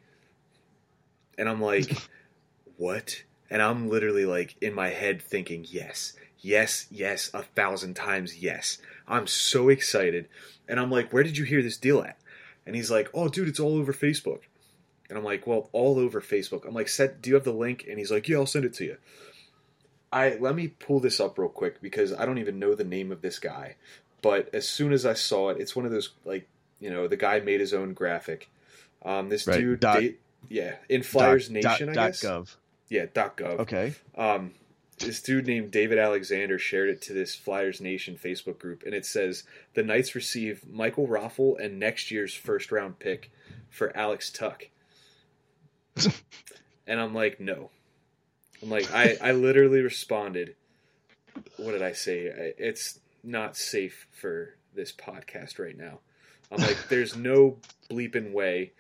[1.36, 1.94] and I'm like,
[2.76, 8.38] "What?" And I'm literally like in my head thinking, "Yes, yes, yes, a thousand times
[8.38, 10.28] yes." I'm so excited,
[10.66, 12.18] and I'm like, "Where did you hear this deal at?"
[12.64, 14.40] And he's like, "Oh, dude, it's all over Facebook."
[15.10, 17.84] And I'm like, "Well, all over Facebook." I'm like, "Set, do you have the link?"
[17.86, 18.96] And he's like, "Yeah, I'll send it to you."
[20.14, 23.10] I let me pull this up real quick because I don't even know the name
[23.10, 23.74] of this guy.
[24.22, 26.48] But as soon as I saw it, it's one of those like
[26.78, 28.48] you know the guy made his own graphic.
[29.04, 29.58] Um, this right.
[29.58, 30.02] dude, dot,
[30.48, 32.22] yeah, in Flyers dot, Nation, dot, I guess.
[32.22, 32.54] Gov.
[32.88, 33.58] Yeah, dot gov.
[33.60, 33.94] Okay.
[34.16, 34.52] Um,
[34.98, 39.04] this dude named David Alexander shared it to this Flyers Nation Facebook group, and it
[39.04, 39.42] says
[39.74, 43.32] the Knights receive Michael Raffl and next year's first round pick
[43.68, 44.70] for Alex Tuch.
[46.86, 47.70] and I'm like, no,
[48.64, 50.56] I'm like, I, I literally responded.
[51.58, 52.54] What did I say?
[52.56, 55.98] It's not safe for this podcast right now.
[56.50, 57.58] I'm like, there's no
[57.90, 58.72] bleeping way.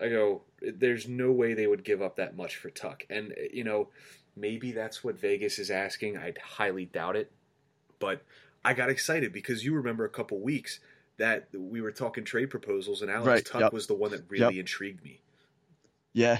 [0.00, 3.02] I go, there's no way they would give up that much for Tuch.
[3.10, 3.88] And, eh, you know,
[4.36, 6.16] maybe that's what Vegas is asking.
[6.16, 7.30] I'd highly doubt it.
[7.98, 8.22] But
[8.64, 10.80] I got excited because you remember a couple weeks
[11.18, 13.72] that we were talking trade proposals and Alex right, Tuch yep.
[13.74, 14.60] was the one that really yep.
[14.60, 15.20] intrigued me.
[16.14, 16.38] Yeah.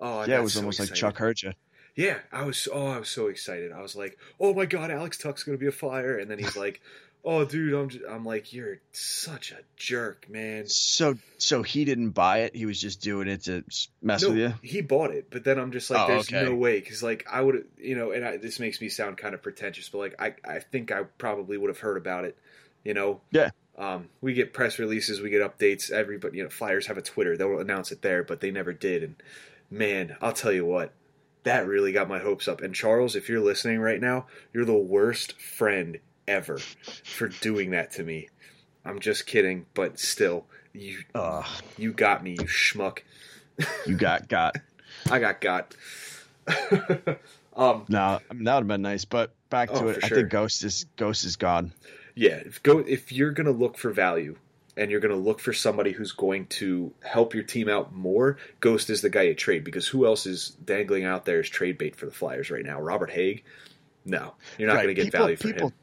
[0.00, 0.92] Oh, yeah, it was so almost excited.
[0.92, 1.52] like Chuck heard you
[1.94, 3.72] yeah, I was oh I was so excited.
[3.72, 6.56] I was like, oh my god, Alex Tuch's gonna be a flyer, and then he's
[6.56, 6.80] like,
[7.24, 10.66] oh dude, I'm just, I'm like, you're such a jerk, man.
[10.66, 12.56] So so he didn't buy it.
[12.56, 13.64] He was just doing it to
[14.00, 14.54] mess no, with you.
[14.62, 16.44] He bought it, but then I'm just like, oh, there's okay.
[16.44, 19.34] no way because like I would you know, and I, this makes me sound kind
[19.34, 22.36] of pretentious, but like I I think I probably would have heard about it,
[22.84, 23.20] you know.
[23.30, 23.50] Yeah.
[23.76, 25.90] Um, we get press releases, we get updates.
[25.90, 27.36] Everybody, you know, Flyers have a Twitter.
[27.36, 29.02] They'll announce it there, but they never did.
[29.02, 29.16] And
[29.70, 30.92] man, I'll tell you what,
[31.44, 32.60] that really got my hopes up.
[32.60, 37.92] And Charles, if you're listening right now, you're the worst friend ever for doing that
[37.92, 38.28] to me.
[38.84, 41.44] I'm just kidding, but still, you uh,
[41.78, 43.00] you got me, you schmuck.
[43.86, 44.56] You got got.
[45.10, 45.74] I got got.
[47.56, 50.00] um, no, that would have been nice, but back to oh, it.
[50.02, 51.72] I think Ghost is Ghost is gone.
[52.14, 54.36] Yeah, if go if you're gonna look for value,
[54.76, 58.38] and you're going to look for somebody who's going to help your team out more,
[58.60, 61.78] Ghost is the guy you trade because who else is dangling out there as trade
[61.78, 62.80] bait for the Flyers right now?
[62.80, 63.42] Robert Hägg?
[64.04, 64.84] No, you're not right.
[64.84, 65.74] going to get people, value for people him.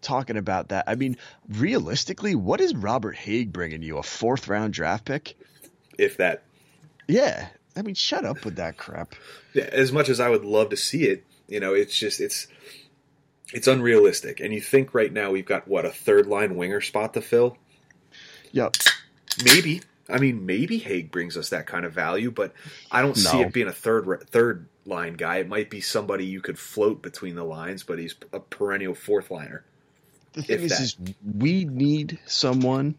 [0.00, 3.98] Talking about that, I mean, realistically, what is Robert Hägg bringing you?
[3.98, 5.36] A fourth round draft pick?
[5.98, 6.42] If that.
[7.06, 9.14] Yeah, I mean, shut up with that crap.
[9.52, 12.46] Yeah, as much as I would love to see it, you know, it's just it's
[13.52, 14.40] it's unrealistic.
[14.40, 17.58] And you think right now we've got what a third line winger spot to fill
[18.52, 18.76] Yep.
[19.44, 19.82] Maybe.
[20.08, 22.52] I mean, maybe Hägg brings us that kind of value, but
[22.90, 23.30] I don't no.
[23.30, 25.38] see it being a third third line guy.
[25.38, 29.30] It might be somebody you could float between the lines, but he's a perennial fourth
[29.30, 29.64] liner.
[30.32, 30.96] The thing is, is,
[31.38, 32.96] we need someone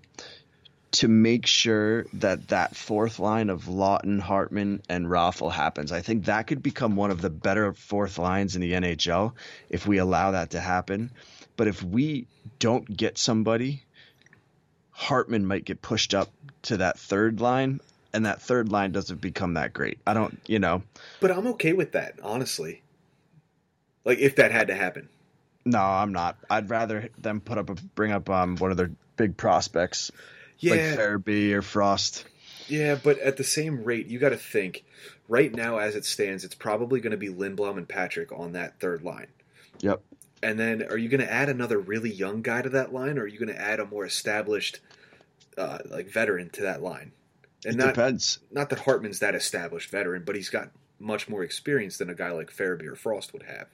[0.91, 5.91] to make sure that that fourth line of Laughton, Hartman, and Raffl happens.
[5.91, 9.33] I think that could become one of the better fourth lines in the NHL
[9.69, 11.11] if we allow that to happen.
[11.55, 12.27] But if we
[12.59, 13.83] don't get somebody
[14.91, 16.30] Hartman might get pushed up
[16.63, 17.80] to that third line,
[18.13, 19.99] and that third line doesn't become that great.
[20.06, 20.84] I don't, you know.
[21.19, 22.82] But I'm okay with that, honestly.
[24.06, 25.10] Like if that had to happen.
[25.65, 26.38] No, I'm not.
[26.49, 30.12] I'd rather them put up a bring up um one of their big prospects,
[30.60, 32.25] Yeah, like Farabee or Frost.
[32.67, 34.84] yeah, but at the same rate, you got to think.
[35.27, 38.80] Right now, as it stands, it's probably going to be Lindblom and Patrick on that
[38.82, 39.27] third line.
[39.80, 40.01] Yep.
[40.43, 43.23] And then, are you going to add another really young guy to that line, or
[43.23, 44.80] are you going to add a more established,
[45.58, 47.12] uh, like veteran to that line?
[47.63, 48.39] And It not depends.
[48.51, 52.32] not that Hartman's that established veteran, but he's got much more experience than a guy
[52.32, 53.67] like Farabee or Frost would have.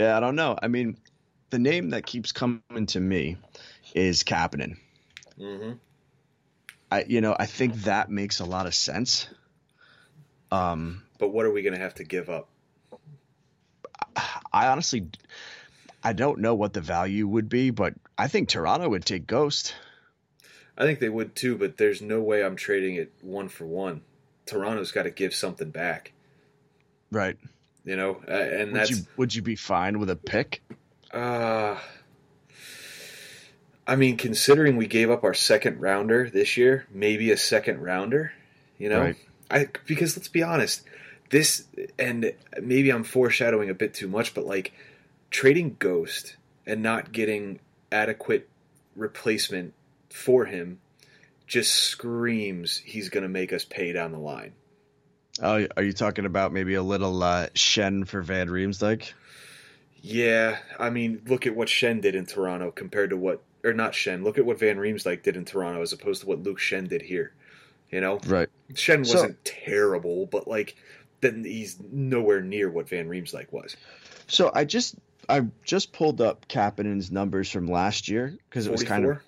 [0.00, 0.56] Yeah, I don't know.
[0.60, 0.96] I mean,
[1.50, 3.36] the name that keeps coming to me
[3.94, 4.76] is Kapanen.
[5.38, 5.72] Mm-hmm.
[6.90, 9.28] I, you know, I think that makes a lot of sense.
[10.50, 12.48] Um, But what are we going to have to give up?
[14.52, 15.08] I honestly,
[16.02, 19.74] I don't know what the value would be, but I think Toronto would take Ghost.
[20.76, 24.02] I think they would too, but there's no way I'm trading it one for one.
[24.46, 26.12] Toronto's got to give something back,
[27.10, 27.36] Right.
[27.84, 30.62] you know, uh, and Would that's you would you be fine with a pick?
[31.12, 31.78] Uh,
[33.86, 38.32] I mean, considering we gave up our second rounder this year, maybe a second rounder,
[38.78, 39.16] you know, Right.
[39.50, 40.82] I because let's be honest,
[41.30, 41.64] this
[41.98, 44.72] and maybe I'm foreshadowing a bit too much, but like
[45.30, 47.60] trading Ghost and not getting
[47.90, 48.48] adequate
[48.96, 49.74] replacement
[50.10, 50.80] for him
[51.46, 54.52] just screams he's going to make us pay down the line.
[55.42, 59.12] Oh, are you talking about maybe a little uh, Schenn for Van Riemsdyk?
[60.00, 63.92] Yeah, I mean, look at what Schenn did in Toronto compared to what, or not
[63.92, 64.22] Schenn.
[64.22, 67.02] Look at what Van Riemsdyk did in Toronto as opposed to what Luke Schenn did
[67.02, 67.32] here.
[67.90, 68.48] You know, Right.
[68.72, 70.76] Schenn wasn't terrible, but like,
[71.24, 73.76] then he's nowhere near what Van Riemsdyk was.
[74.26, 74.96] So I just
[75.28, 79.18] I just pulled up Kapanen's numbers from last year because it was kind of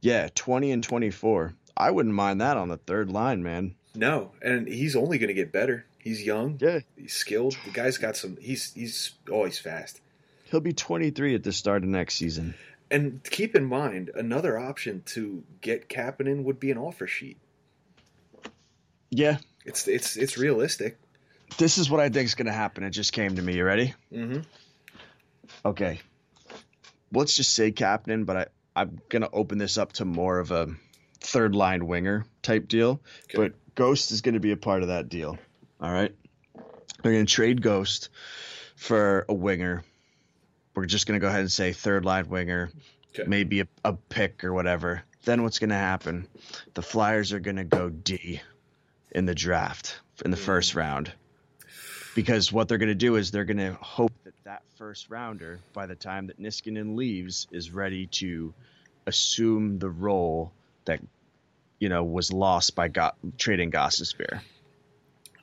[0.00, 1.54] yeah twenty and twenty four.
[1.76, 3.74] I wouldn't mind that on the third line, man.
[3.94, 5.86] no, and he's only going to get better.
[5.98, 7.56] He's young, Yeah, he's skilled.
[7.64, 8.36] The guy's got some.
[8.40, 10.00] He's he's oh, always fast.
[10.44, 12.54] he'll be twenty three at the start of next season.
[12.90, 17.38] And keep in mind, another option to get Kapanen would be an offer sheet.
[19.10, 20.98] Yeah, It's it's it's realistic.
[21.58, 22.82] this is what I think is going to happen.
[22.84, 23.54] It just came to me.
[23.56, 23.94] You ready?
[24.12, 24.40] Mm-hmm.
[25.64, 26.00] Okay.
[27.12, 30.50] Let's just say Kapanen, but I I'm going to open this up to more of
[30.50, 30.68] a
[31.20, 33.00] third line winger type deal.
[33.24, 33.36] Okay.
[33.36, 35.38] But Ghost is going to be a part of that deal.
[35.80, 36.14] All right.
[37.02, 38.08] They're going to trade Ghost
[38.76, 39.84] for a winger.
[40.74, 42.70] We're just going to go ahead and say third line winger,
[43.14, 43.24] Okay.
[43.28, 45.02] maybe a, a pick or whatever.
[45.24, 46.26] Then what's going to happen?
[46.74, 48.40] The Flyers are going to go D
[49.14, 50.42] in the draft in the hmm.
[50.42, 51.12] first round.
[52.14, 55.60] Because what they're going to do is they're going to hope that that first rounder,
[55.72, 58.52] by the time that Niskanen leaves, is ready to
[59.06, 60.52] assume the role
[60.84, 61.00] that
[61.78, 64.40] you know was lost by Go- trading Gostisbehere.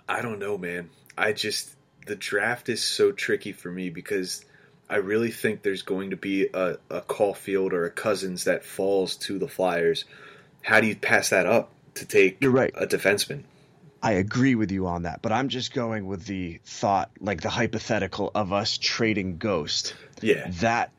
[0.08, 0.90] I don't know, man.
[1.18, 4.46] I just the draft is so tricky for me because
[4.90, 9.16] I really think there's going to be a, a Caufield or a Cozens that falls
[9.18, 10.06] to the Flyers.
[10.62, 12.74] How do you pass that up to take You're right.
[12.76, 13.44] a defenseman?
[14.02, 17.50] I agree with you on that, but I'm just going with the thought, like the
[17.50, 19.96] hypothetical of us trading Ghost.
[20.22, 20.92] Yeah, That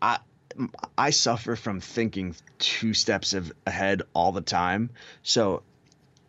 [0.00, 0.18] I
[0.96, 4.90] I suffer from thinking two steps of, ahead all the time.
[5.22, 5.62] So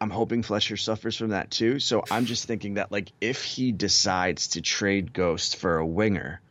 [0.02, 1.80] I'm hoping Fletcher suffers from that too.
[1.80, 6.42] So I'm just thinking that like if he decides to trade Ghost for a winger,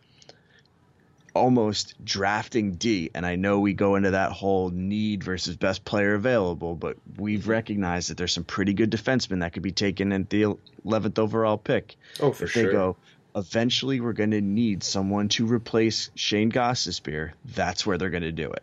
[1.39, 6.15] almost drafting D, and I know we go into that whole need versus best player
[6.15, 7.51] available, but we've mm-hmm.
[7.51, 11.57] recognized that there's some pretty good defensemen that could be taken in the 11th overall
[11.57, 11.97] pick.
[12.21, 12.65] oh for if sure.
[12.65, 12.97] they go,
[13.35, 18.33] eventually we're going to need someone to replace Shane Gostisbehere, that's where they're going to
[18.33, 18.63] do it.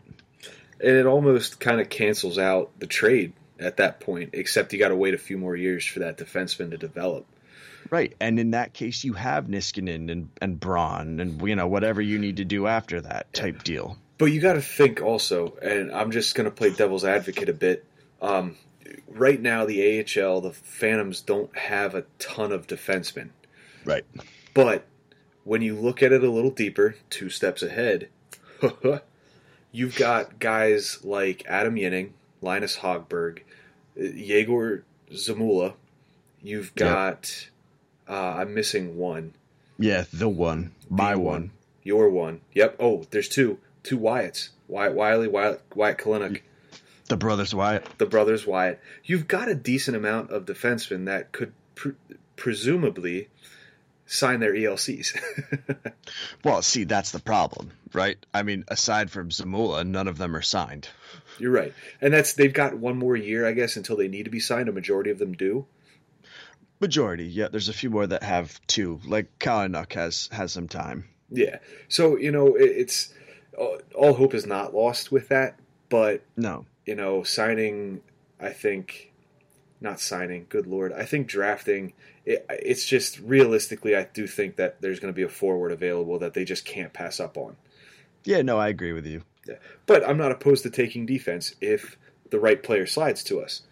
[0.79, 4.31] and it almost kind of cancels out the trade at that point.
[4.33, 7.25] Except you got to wait a few more years for that defenseman to develop.
[7.89, 8.15] Right.
[8.19, 12.17] And in that case, you have Niskanen and, and Braun and, you know, whatever you
[12.17, 13.97] need to do after that type deal.
[14.17, 17.53] But you got to think also, and I'm just going to play devil's advocate a
[17.53, 17.85] bit.
[18.21, 18.55] Um,
[19.07, 23.29] right now, the AHL, the Phantoms don't have a ton of defensemen.
[23.83, 24.05] Right.
[24.53, 24.85] But
[25.43, 28.09] when you look at it a little deeper, two steps ahead,
[29.71, 33.41] you've got guys like Adam Ginning, Linus Hogberg,
[33.95, 35.73] Yegor Zamula.
[36.41, 37.49] You've got,
[38.09, 39.33] uh, I'm missing one.
[39.77, 40.71] Yeah, the one.
[40.89, 41.51] My The one.
[41.83, 42.41] Your one.
[42.53, 42.77] Yep.
[42.79, 43.59] Oh, there's two.
[43.83, 44.49] Two Wyatts.
[44.67, 46.41] Wyatt Wylie, Wyatt, Wyatt Kalynuk.
[47.07, 47.85] The brothers Wyatt.
[47.99, 48.79] the brothers Wyatt.
[49.03, 51.91] You've got a decent amount of defensemen that could pre-
[52.35, 53.27] presumably
[54.07, 55.15] sign their ELCs.
[56.43, 58.17] Well, see, that's the problem, right?
[58.31, 60.87] I mean, aside from Zamula, none of them are signed.
[61.39, 64.29] You're right, and that's they've got one more year, I guess, until they need to
[64.29, 64.69] be signed.
[64.69, 65.65] A majority of them do.
[66.85, 67.47] Majority, yeah.
[67.47, 68.99] There's a few more that have two.
[69.07, 71.09] Like Kalynuk has has some time.
[71.31, 73.11] Yeah, so you know it, it's
[73.57, 75.57] all, all hope is not lost with that,
[75.89, 78.01] but No, you know signing,
[78.39, 79.11] I think,
[79.81, 80.45] not signing.
[80.47, 81.93] Good lord, I think drafting.
[82.23, 86.19] It, it's just realistically, I do think that there's going to be a forward available
[86.19, 87.55] that they just can't pass up on.
[88.25, 89.23] yeah, no, I agree with you.
[89.47, 89.55] Yeah.
[89.87, 91.97] But I'm not opposed to taking defense if
[92.29, 93.63] the right player slides to us.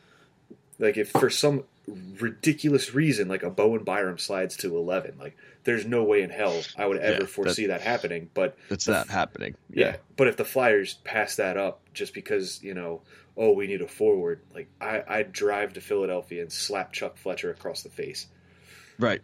[0.79, 5.85] Like if for some ridiculous reason, like a Bowen Byram slides to 11, like there's
[5.85, 8.29] no way in hell I would ever Yeah, foresee that happening.
[8.33, 9.55] But That's not happening.
[9.69, 9.97] yeah.
[10.15, 13.01] but if the Flyers pass that up just because you know,
[13.35, 17.51] oh, we need a forward, like I, I'd drive to Philadelphia and slap Chuck Fletcher
[17.51, 18.27] across the face.
[18.99, 19.21] right.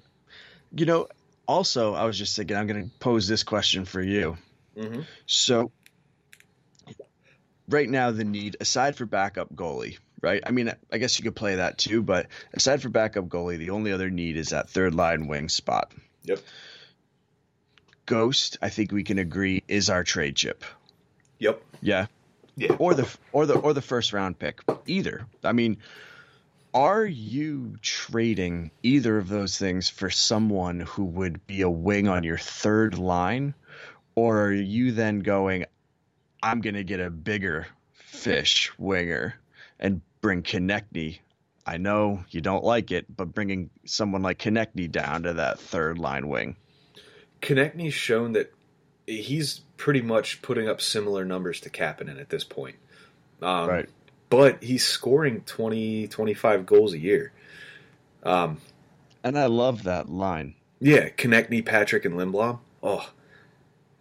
[0.72, 1.08] You know,
[1.48, 4.38] also, I was just thinking, I'm going to pose this question for you.
[4.78, 5.02] Mm-hmm.
[5.26, 5.72] So,
[7.68, 10.42] right now, the need, aside for backup goalie, right?
[10.46, 13.72] I mean, I guess you could play that too, but aside for backup goalie, the
[13.72, 15.94] only other need is that third line wing spot.
[16.24, 16.40] Yep.
[18.06, 20.64] Ghost, I think we can agree, is our trade chip.
[21.40, 21.62] Yep.
[21.82, 22.08] Yeah.
[22.56, 22.74] Yeah.
[22.80, 24.62] Or the or the or the first round pick.
[24.86, 25.26] Either.
[25.44, 25.78] I mean,
[26.74, 32.24] are you trading either of those things for someone who would be a wing on
[32.24, 33.54] your third line?
[34.16, 35.66] Or are you then going,
[36.44, 39.36] I'm going to get a bigger fish winger
[39.80, 41.20] and bring Konecny?
[41.66, 46.00] I know you don't like it, but bringing someone like Konecny down to that third
[46.00, 46.56] line wing.
[47.42, 48.52] Konecny's shown that
[49.06, 52.76] he's pretty much putting up similar numbers to Kapanen at this point.
[53.42, 53.86] Um,
[54.30, 57.32] But he's scoring 20, 25 goals a year.
[58.24, 58.58] Um,
[59.24, 60.56] And I love that line.
[60.80, 62.60] yeah, Konecny, Patrick, and Lindblom.
[62.84, 63.10] Oh,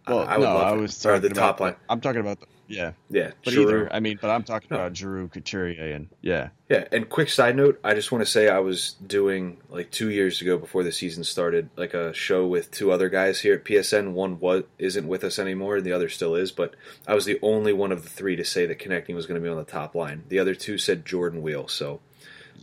[0.05, 0.81] I- Well, I would no, love I it.
[0.81, 1.75] was Or the top about line.
[1.89, 3.63] I'm talking about the, yeah, Yeah, but Giroux.
[3.87, 4.77] either I mean, but I'm talking No.
[4.77, 8.47] about Giroux, Couturier, and yeah, Yeah, and quick side note, I just want to say
[8.47, 12.69] I was doing like two years ago before the season started, like a show with
[12.71, 14.11] two other guys here at PSN.
[14.13, 16.51] One was isn't with us anymore, and the other still is.
[16.51, 16.75] But
[17.07, 19.43] I was the only one of the three to say that Konecny was going to
[19.43, 20.23] be on the top line.
[20.29, 21.99] The other two said Jordan Weal, so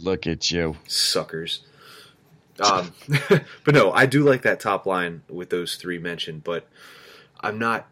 [0.00, 0.76] look at you.
[0.86, 1.60] suckers.
[2.60, 2.92] Um,
[3.64, 6.66] but no, I do like that top line with those three mentioned, but
[7.40, 7.86] I'm not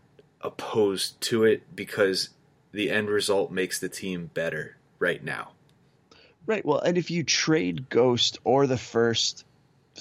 [0.44, 2.28] opposed to it because
[2.72, 5.50] the end result makes the team better right now.
[6.46, 6.64] Right.
[6.64, 9.44] Well, and if you trade Ghost or the first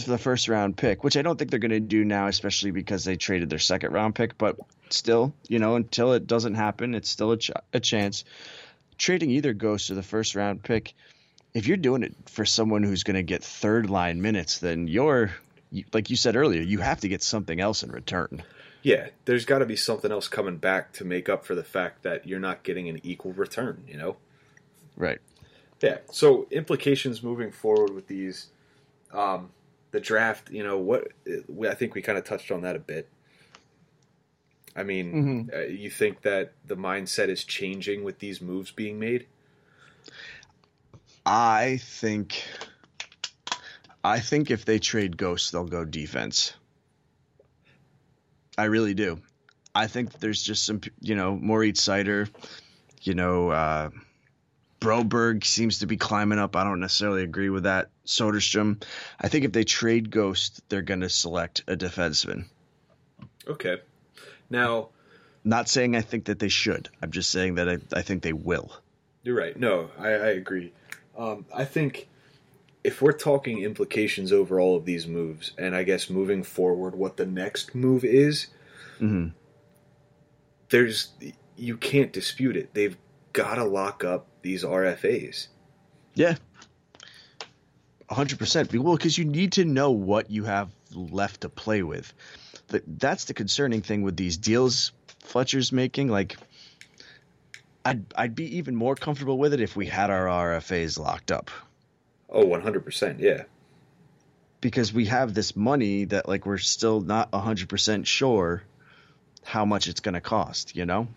[0.06, 3.04] the first round pick, which I don't think they're going to do now, especially because
[3.04, 4.58] they traded their second round pick, but
[4.90, 8.26] still, you know, until it doesn't happen, it's still a, ch- a chance.
[8.98, 10.96] Trading either Ghost or the first round pick,
[11.54, 15.32] if you're doing it for someone who's going to get third line minutes, then you're
[15.94, 18.44] like you said earlier, you have to get something else in return.
[18.84, 22.04] Yeah, there's got to be something else coming back to make up for the fact
[22.04, 24.18] that you're not getting an equal return, you know?
[24.98, 25.20] Right.
[25.82, 26.00] Yeah.
[26.12, 28.48] So implications moving forward with these,
[29.14, 29.52] um,
[29.92, 30.52] the draft.
[30.52, 31.08] You know what?
[31.28, 33.08] I think we kind of touched on that a bit.
[34.76, 39.28] I mean, uh, you think that the mindset is changing with these moves being made?
[41.26, 42.44] I think
[44.04, 46.54] I think if they trade Ghost, they'll go defense.
[48.58, 49.20] I really do.
[49.76, 52.30] I think there's just some, you know, Moritz Seider,
[53.02, 53.90] you know, uh,
[54.80, 56.56] Broberg seems to be climbing up.
[56.56, 57.90] I don't necessarily agree with that.
[58.06, 58.84] Soderstrom.
[59.20, 62.46] I think if they trade Ghost, they're going to select a defenseman.
[63.48, 63.78] Okay.
[64.50, 64.90] Now
[65.44, 66.90] Not saying I think that they should.
[67.02, 68.72] I'm just saying that I, I think they will.
[69.24, 69.58] you're right.
[69.58, 70.74] No, I, I agree.
[71.18, 72.08] Um, I think
[72.84, 77.18] if we're talking implications over all of these moves, and I guess moving forward, what
[77.18, 78.48] the next move is,
[79.00, 79.30] hmm
[80.70, 81.12] there's
[81.56, 82.74] you can't dispute it.
[82.74, 82.98] They've
[83.32, 85.48] got to lock up these RFAs.
[86.16, 86.36] Yeah.
[88.10, 88.80] 100%.
[88.80, 92.12] Well, because you need to know what you have left to play with.
[92.88, 96.10] That's the concerning thing with these deals Fletcher's making.
[96.10, 96.38] Like,
[97.86, 101.52] I'd, I'd be even more comfortable with it if we had our RFAs locked up.
[102.34, 103.20] Oh, 100%.
[103.20, 103.44] Yeah.
[104.60, 108.64] Because we have this money that, like, we're still not 100% sure
[109.44, 111.08] how much it's going to cost, you know?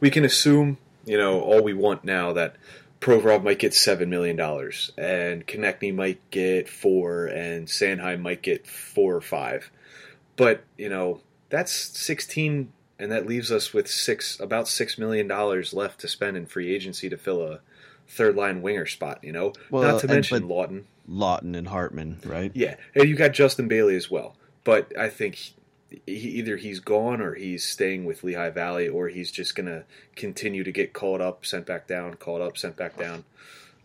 [0.00, 2.56] We can assume, you know, all we want now that
[3.00, 9.16] Provorov might get $7 million and Konecny might get 4 and Sanheim might get 4
[9.16, 9.70] or 5.
[10.36, 15.72] But, you know, that's 16 and that leaves us with 6 about 6 million dollars
[15.72, 17.60] left to spend in free agency to fill a
[18.08, 19.52] third line winger spot, you know.
[19.70, 20.84] Well, Not to and- mention Laughton.
[21.08, 22.50] Laughton and Hartman, right?
[22.54, 24.36] Yeah, and you got Justin Bailey as well.
[24.64, 25.36] but I think
[26.06, 29.84] he, either he's gone or he's staying with Lehigh Valley, or he's just gonna
[30.16, 33.24] continue to get called up, sent back down, called up, sent back down.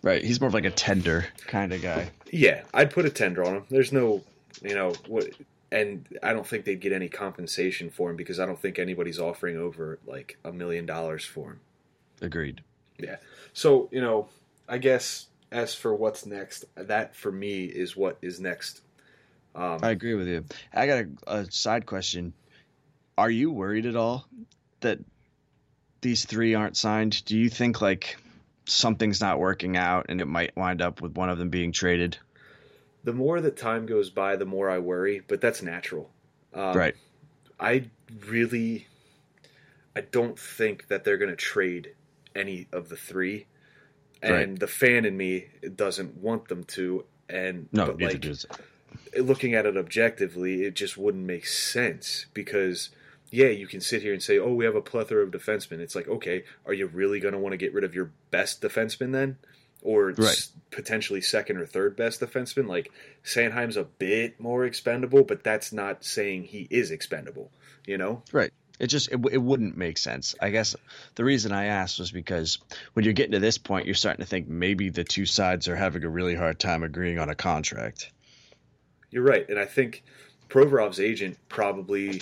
[0.01, 0.21] Right.
[0.21, 2.11] He's more of like a tender kind of guy.
[2.29, 3.63] Yeah, I'd put a tender on him.
[3.69, 4.21] There's no,
[4.61, 5.27] you know, what,
[5.71, 9.19] and I don't think they'd get any compensation for him because I don't think anybody's
[9.19, 11.59] offering over like a million dollars for him.
[12.21, 12.61] Agreed.
[12.97, 13.17] Yeah.
[13.53, 14.27] So you know,
[14.67, 18.81] I guess as for what's next, that for me is what is next.
[19.55, 20.45] Um, I agree with you.
[20.73, 22.33] I got a, a side question.
[23.17, 24.25] Are you worried at all
[24.79, 24.99] that
[26.01, 27.23] these three aren't signed?
[27.25, 28.17] Do you think like
[28.65, 32.17] something's not working out and it might wind up with one of them being traded?
[33.03, 36.09] the more that time goes by, the more I worry, but that's natural.
[36.53, 36.95] Um, right.
[37.59, 37.85] I
[38.27, 38.87] really,
[39.95, 41.93] I don't think that they're going to trade
[42.35, 43.45] any of the three,
[44.21, 44.59] and Right.
[44.59, 47.05] the fan in me doesn't want them to.
[47.29, 48.45] And No, but like does.
[49.17, 52.89] looking at it objectively, it just wouldn't make sense because.
[53.35, 55.95] Yeah, you can sit here and say, "Oh, we have a plethora of defensemen." It's
[55.95, 59.11] like, okay, are you really going to want to get rid of your best defenseman
[59.11, 59.37] then,
[59.81, 60.19] or Right.
[60.27, 62.67] s- potentially second or third best defenseman?
[62.67, 62.91] Like
[63.23, 67.51] Sanheim's a bit more expendable, but that's not saying he is expendable.
[67.87, 68.21] You know?
[68.31, 68.53] Right.
[68.79, 70.35] It just it, it wouldn't make sense.
[70.41, 70.75] I guess
[71.15, 72.57] the reason I asked was because
[72.93, 75.75] when you're getting to this point, you're starting to think maybe the two sides are
[75.75, 78.11] having a really hard time agreeing on a contract.
[79.11, 80.03] You're right, and I think
[80.49, 82.21] Provorov's agent probably.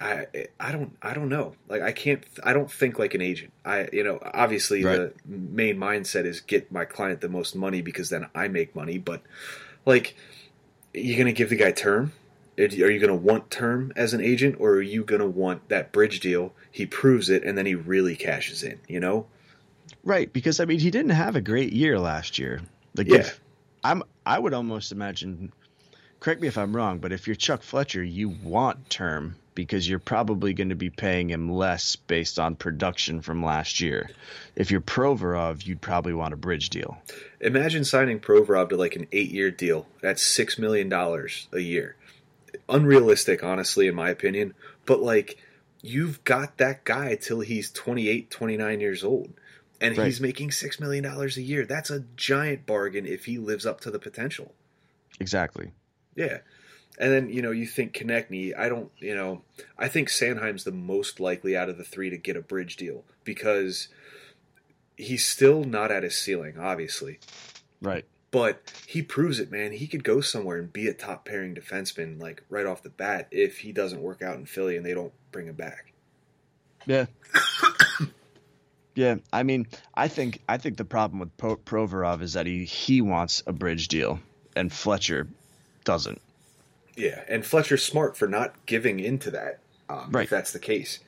[0.00, 0.26] I
[0.58, 1.54] I don't I don't know.
[1.68, 3.52] Like I can't I don't think like an agent.
[3.64, 8.10] I you know obviously the main mindset is get my client the most money because
[8.10, 8.98] then I make money.
[8.98, 9.22] But
[9.86, 10.16] like,
[10.92, 12.12] you're gonna give the guy term?
[12.58, 16.20] Are you gonna want term as an agent, or are you gonna want that bridge
[16.20, 16.52] deal?
[16.70, 18.78] He proves it, and then he really cashes in.
[18.88, 19.26] You know?
[20.02, 22.60] Right, because I mean he didn't have a great year last year.
[22.96, 23.18] Like Yeah.
[23.18, 23.40] if
[23.82, 25.52] I'm I would almost imagine
[26.20, 29.98] correct me if I'm wrong, but if you're Chuck Fletcher, you want term because you're
[29.98, 34.10] probably going to be paying him less based on production from last year.
[34.56, 36.98] If you're Provorov, you'd probably want a bridge deal.
[37.40, 39.86] Imagine signing Provorov to like an eight-year deal.
[40.00, 41.94] That's six million dollars a year.
[42.68, 44.54] Unrealistic, honestly, in my opinion.
[44.86, 45.38] But like,
[45.82, 49.32] you've got that guy till he's 28, 29 years old,
[49.80, 50.06] and Right.
[50.06, 51.64] he's making six million dollars a year.
[51.66, 54.54] That's a giant bargain if he lives up to the potential.
[55.20, 55.72] Exactly.
[56.14, 56.38] Yeah.
[56.98, 59.42] And then, you know, you think Konecny, I don't, you know,
[59.76, 63.04] I think Sanheim's the most likely out of the three to get a bridge deal
[63.24, 63.88] because
[64.96, 67.18] he's still not at his ceiling, obviously.
[67.82, 68.04] Right.
[68.34, 69.70] But he proves it, man.
[69.70, 73.28] He could go somewhere and be a top pairing defenseman, like right off the bat,
[73.30, 75.92] if he doesn't work out in Philly and they don't bring him back.
[76.84, 77.06] Yeah.
[78.96, 82.64] yeah, I mean, I think I think the problem with Pro- Provorov is that he
[82.64, 84.18] he wants a bridge deal
[84.56, 85.28] and Fletcher
[85.84, 86.20] doesn't.
[86.96, 89.60] Yeah, and Fletcher's smart for not giving into that.
[89.88, 90.24] Um, Right.
[90.24, 90.98] If that's the case,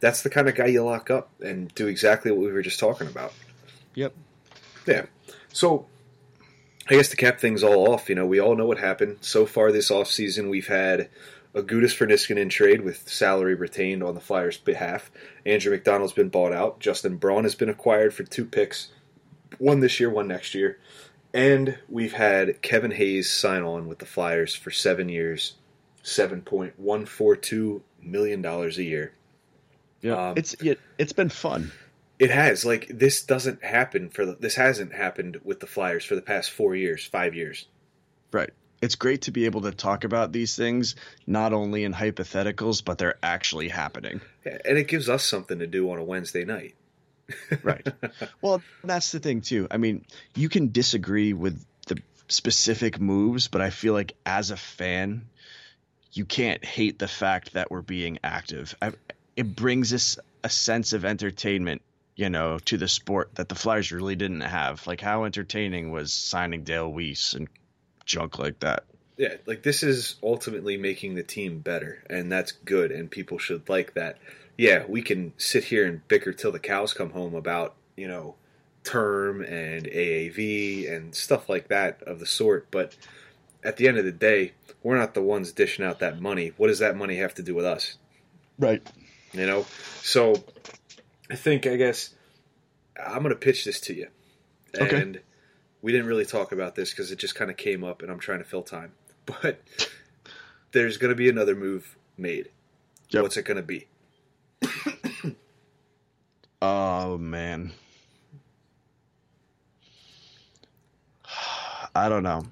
[0.00, 2.78] that's the kind of guy you lock up and do exactly what we were just
[2.78, 3.32] talking about.
[3.94, 4.12] Yep.
[4.86, 5.06] Yeah.
[5.54, 5.86] So
[6.90, 9.18] I guess to cap things all off, you know, we all know what happened.
[9.20, 11.08] So far this offseason, we've had
[11.54, 15.08] a Gudas for Niskanen trade with salary retained on the Flyers' behalf.
[15.46, 16.80] Andrew MacDonald's been bought out.
[16.80, 18.88] Justin Braun has been acquired for two picks,
[19.58, 20.78] one this year, one next year.
[21.32, 25.54] And we've had Kevin Hayes sign on with the Flyers for seven years,
[26.02, 29.12] $7.142 million a year.
[30.00, 30.30] Yeah.
[30.30, 31.70] Um, it's it, it's been fun.
[32.20, 36.14] It has like this doesn't happen for the, this hasn't happened with the Flyers for
[36.14, 37.66] the past four years, five years.
[38.30, 38.50] Right.
[38.82, 40.96] It's great to be able to talk about these things
[41.26, 44.20] not only in hypotheticals but they're actually happening.
[44.44, 46.74] And it gives us something to do on a Wednesday night.
[47.62, 47.86] Right.
[48.42, 49.68] well, that's the thing too.
[49.70, 50.04] I mean,
[50.34, 55.26] you can disagree with the specific moves, but I feel like as a fan,
[56.12, 58.74] you can't hate the fact that we're being active.
[58.82, 58.92] I,
[59.36, 61.82] it brings us a sense of entertainment,
[62.16, 64.86] you know, to the sport that the Flyers really didn't have.
[64.86, 67.48] Like how entertaining was signing Dale Weise and
[68.04, 68.84] junk like that.
[69.16, 73.68] Yeah, like this is ultimately making the team better, and that's good, and people should
[73.68, 74.18] like that.
[74.56, 78.34] Yeah, we can sit here and bicker till the cows come home about, you know,
[78.84, 82.96] term and AAV and stuff like that of the sort, but
[83.62, 84.52] at the end of the day,
[84.82, 86.52] we're not the ones dishing out that money.
[86.56, 87.98] What does that money have to do with us?
[88.58, 88.82] Right.
[89.32, 89.66] You know?
[90.02, 90.42] So
[91.30, 92.12] I think I guess
[92.98, 94.08] I'm gonna pitch this to you.
[94.78, 95.00] Okay.
[95.00, 95.20] And
[95.82, 98.18] we didn't really talk about this because it just kind of came up and I'm
[98.18, 98.92] trying to fill time.
[99.42, 99.60] But
[100.72, 102.48] there's gonna be another move made.
[103.10, 103.22] Yep.
[103.22, 103.86] What's it gonna be?
[106.62, 107.72] Oh man.
[111.94, 112.44] I don't know.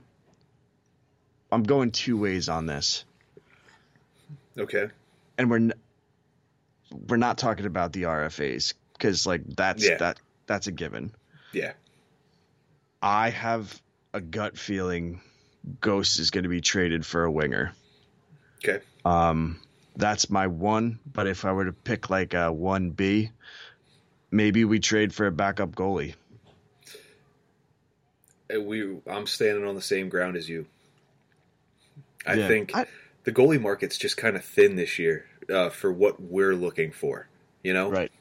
[1.52, 3.04] I'm going two ways on this,
[4.58, 4.88] Okay.
[5.36, 5.70] and we're
[6.90, 9.98] we're not talking about the RFAs because like that's Yeah.
[9.98, 11.12] that that's a given.
[11.52, 11.72] Yeah.
[13.02, 13.80] I have
[14.12, 15.20] a gut feeling
[15.80, 17.72] Ghost is going to be traded for a winger.
[18.64, 18.82] Okay.
[19.04, 19.60] Um,
[19.96, 20.98] that's my one.
[21.12, 23.30] But if I were to pick like a one B,
[24.30, 26.14] maybe we trade for a backup goalie.
[28.54, 30.66] Uh, We I'm standing on the same ground as you.
[32.26, 32.48] I Yeah.
[32.48, 32.86] think I-
[33.24, 37.28] the goalie market's just kind of thin this year uh, for what we're looking for.
[37.62, 38.12] You know, Right.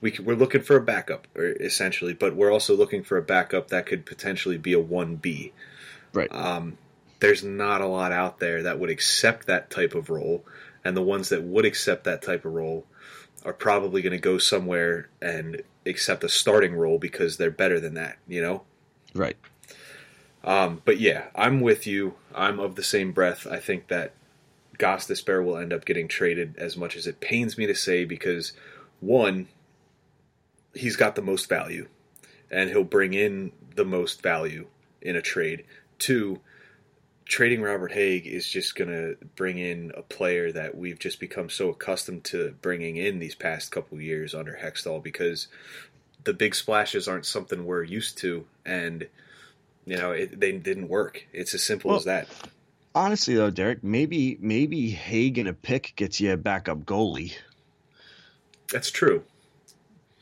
[0.00, 3.86] we we're looking for a backup, essentially, but we're also looking for a backup that
[3.86, 5.52] could potentially be a one B.
[6.12, 6.32] Right.
[6.32, 6.78] Um,
[7.20, 10.44] there's not a lot out there that would accept that type of role,
[10.84, 12.86] and the ones that would accept that type of role
[13.44, 17.94] are probably going to go somewhere and accept a starting role because they're better than
[17.94, 18.16] that.
[18.26, 18.62] You know.
[19.14, 19.36] right.
[20.42, 22.14] Um, but yeah, I'm with you.
[22.34, 23.46] I'm of the same breath.
[23.46, 24.12] I think that
[24.78, 28.52] Gostisbehere will end up getting traded as much as it pains me to say because
[29.00, 29.48] one,
[30.74, 31.88] he's got the most value
[32.50, 34.66] and he'll bring in the most value
[35.00, 35.64] in a trade.
[35.98, 36.40] Two,
[37.24, 41.48] trading Robert Hagg is just going to bring in a player that we've just become
[41.48, 45.48] so accustomed to bringing in these past couple years under Hextall because
[46.24, 49.06] the big splashes aren't something we're used to and
[49.86, 52.28] you know it, they didn't work it's as simple Well, as that
[52.94, 57.34] Honestly, though, Derek, maybe maybe Hagg and a pick gets you a backup goalie.
[58.70, 59.24] that's true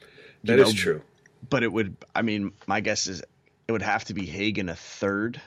[0.01, 0.07] You
[0.45, 1.03] That is know, true
[1.51, 1.97] But it would.
[2.15, 3.23] I mean, my guess is
[3.69, 5.41] it would have to be Hagg and a third.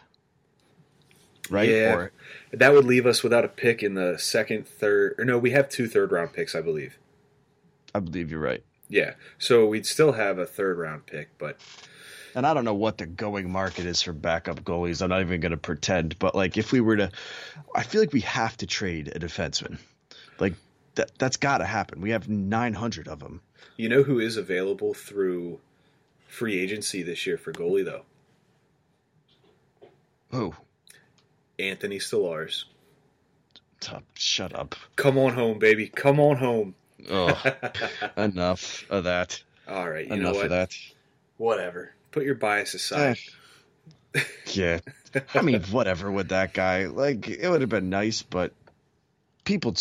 [1.49, 1.69] Right.
[1.69, 1.93] Yeah.
[1.95, 2.11] Or
[2.53, 5.67] that would leave us without a pick in the second third or no we have
[5.69, 6.97] two third round picks i believe
[7.93, 8.63] I believe you're right.
[8.89, 11.57] yeah so we'd still have a third round pick but
[12.35, 15.01] And I don't know what the going market is for backup goalies.
[15.01, 16.19] I'm not even going to pretend.
[16.19, 17.11] But like, if we were to,
[17.73, 19.77] I feel like we have to trade a defenseman.
[20.37, 20.53] Like
[20.95, 21.11] that.
[21.17, 22.01] That's got to happen.
[22.01, 23.41] We have 900 of them.
[23.77, 25.59] you know who is available through
[26.27, 28.03] free agency this year for goalie though
[30.33, 30.53] Oh,
[31.57, 31.99] anthony
[33.79, 34.75] top, shut up.
[34.97, 36.75] come on home baby come on home
[37.09, 37.41] Oh,
[38.17, 39.41] enough of that.
[39.67, 40.77] all right you know enough what of that.
[41.37, 43.17] whatever put your bias aside
[44.15, 44.21] eh.
[44.47, 44.79] Yeah.
[45.33, 46.85] I mean, whatever with that guy.
[46.85, 48.53] Like, it would have been nice, but
[49.43, 49.75] people,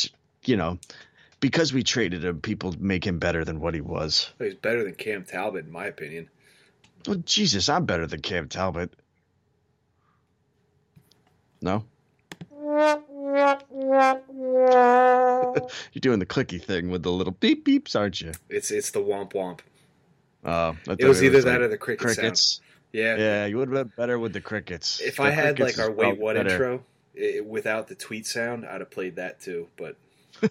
[0.45, 0.80] you know,
[1.39, 4.32] because we traded him, people make him better than what he was.
[4.41, 6.28] he's better than cam talbot in my opinion
[7.07, 8.93] Well, Jesus, I'm better than Cam Talbot.
[11.62, 11.85] No?
[12.64, 13.01] You're
[16.01, 18.32] doing the clicky thing with the little beep beeps, aren't you?
[18.49, 19.61] It's it's the womp womp.
[20.45, 22.16] Uh, It was either that like or the cricket sound.
[22.18, 22.61] crickets.
[22.92, 23.16] Yeah.
[23.16, 25.01] Yeah, you would have been better with the crickets.
[25.01, 26.51] If The I had like our wait what better.
[26.51, 26.84] intro
[27.20, 29.68] i without the tweet sound, I'd have played that too.
[29.76, 29.97] But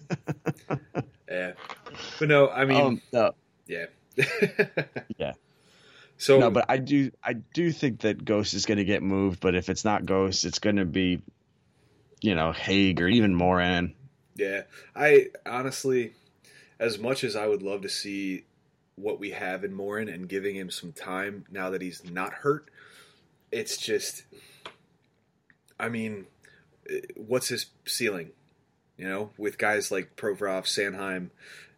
[1.28, 1.52] yeah,
[2.18, 3.32] but no, I mean, Um, no,
[3.66, 3.86] yeah,
[5.18, 5.32] Yeah.
[6.16, 9.40] So no, but I do, I do think that Ghost is going to get moved.
[9.40, 11.20] But if it's not Ghost, it's going to be,
[12.20, 13.94] you know, Hagg or even Morin.
[14.36, 14.62] Yeah,
[14.94, 16.14] I honestly,
[16.78, 18.44] as much as I would love to see
[18.96, 22.70] what we have in Morin and giving him some time now that he's not hurt,
[23.50, 24.24] it's just,
[25.78, 26.26] I mean,
[27.16, 28.30] what's his ceiling?
[28.96, 31.30] You know, with guys like Provorov, Sanheim,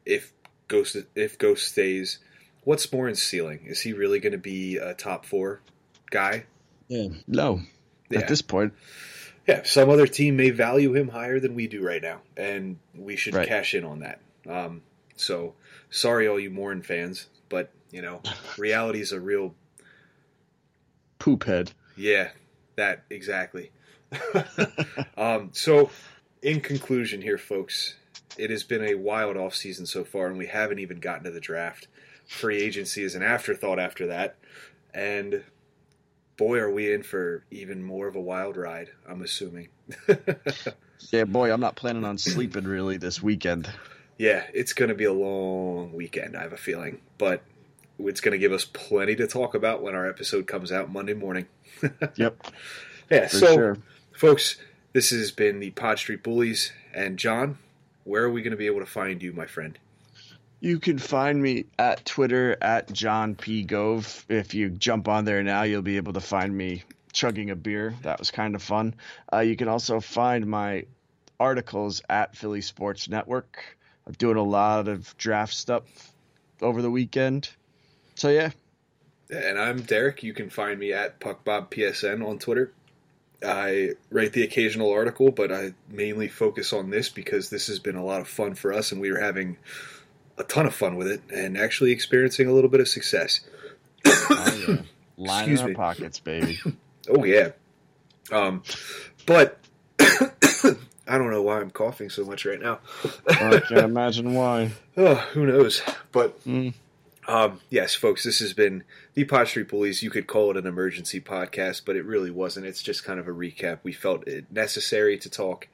[0.05, 0.33] if
[0.69, 2.19] Ghost if Ghost stays,
[2.65, 3.61] what's Morin's ceiling?
[3.65, 5.63] Is he really going to be a top four
[6.11, 6.45] guy?
[6.89, 7.63] Yeah, no,
[8.11, 8.21] Yeah.
[8.21, 8.75] at this point,
[9.49, 13.17] Yeah, some other team may value him higher than we do right now, and we
[13.17, 13.47] should Right.
[13.49, 14.21] cash in on that.
[14.47, 14.83] Um,
[15.17, 15.55] so,
[15.91, 18.23] sorry, all you Morin fans, but you know,
[18.59, 19.55] reality is a real.
[21.19, 21.73] poop head.
[21.97, 22.31] Yeah,
[22.77, 23.71] that exactly.
[25.17, 25.91] um, so,
[26.43, 27.95] in conclusion, here, folks,
[28.39, 31.31] it has been a wild off season so far, and we haven't even gotten to
[31.31, 31.89] the draft.
[32.29, 34.37] Free agency is an afterthought after that,
[34.93, 35.43] and
[36.37, 38.91] boy, are we in for even more of a wild ride.
[39.09, 39.69] I'm assuming.
[41.13, 43.71] Yeah, boy, I'm not planning on sleeping really this weekend.
[44.19, 47.01] Yeah, it's going to be a long weekend, I have a feeling.
[47.19, 47.43] But
[47.99, 51.15] it's going to give us plenty to talk about when our episode comes out Monday
[51.15, 51.47] morning.
[52.17, 52.47] Yep,
[53.11, 53.79] Yeah, for so, sure.
[54.13, 54.57] folks,
[54.95, 56.73] this has been the Pod Street Bullies.
[56.95, 57.59] And, John,
[58.05, 59.79] where are we going to be able to find you, my friend?
[60.61, 64.25] You can find me at Twitter at John P Gove.
[64.31, 67.95] If you jump on there now, you'll be able to find me chugging a beer.
[68.03, 68.95] That was kind of fun.
[69.31, 70.87] Uh, you can also find my
[71.39, 73.76] articles at Philly Sports Network.
[74.07, 75.83] I'm doing a lot of draft stuff
[76.63, 77.51] over the weekend.
[78.15, 78.51] So yeah,
[79.31, 80.23] And I'm Derek.
[80.23, 82.73] You can find me at PuckBobPSN on Twitter.
[83.45, 87.97] I write the occasional article, but I mainly focus on this because this has been
[87.97, 89.59] a lot of fun for us, and we are having
[90.39, 93.41] a ton of fun with it and actually experiencing a little bit of success.
[94.07, 94.77] Oh, yeah.
[95.19, 95.75] Line Excuse in our me.
[95.75, 96.59] pockets, baby.
[97.09, 97.51] Oh yeah.
[98.33, 98.65] Um,
[99.27, 99.61] but
[101.09, 102.81] I don't know why I'm coughing so much right now.
[103.29, 104.73] I can't imagine why.
[104.97, 105.83] Oh, who knows?
[106.13, 106.75] But Mm.
[107.29, 108.83] um, yes, folks, this has been
[109.15, 110.03] the Pod Street Bullies.
[110.03, 112.67] You could call it an emergency podcast, but it really wasn't.
[112.67, 113.79] It's just kind of a recap.
[113.83, 115.69] We felt it necessary to talk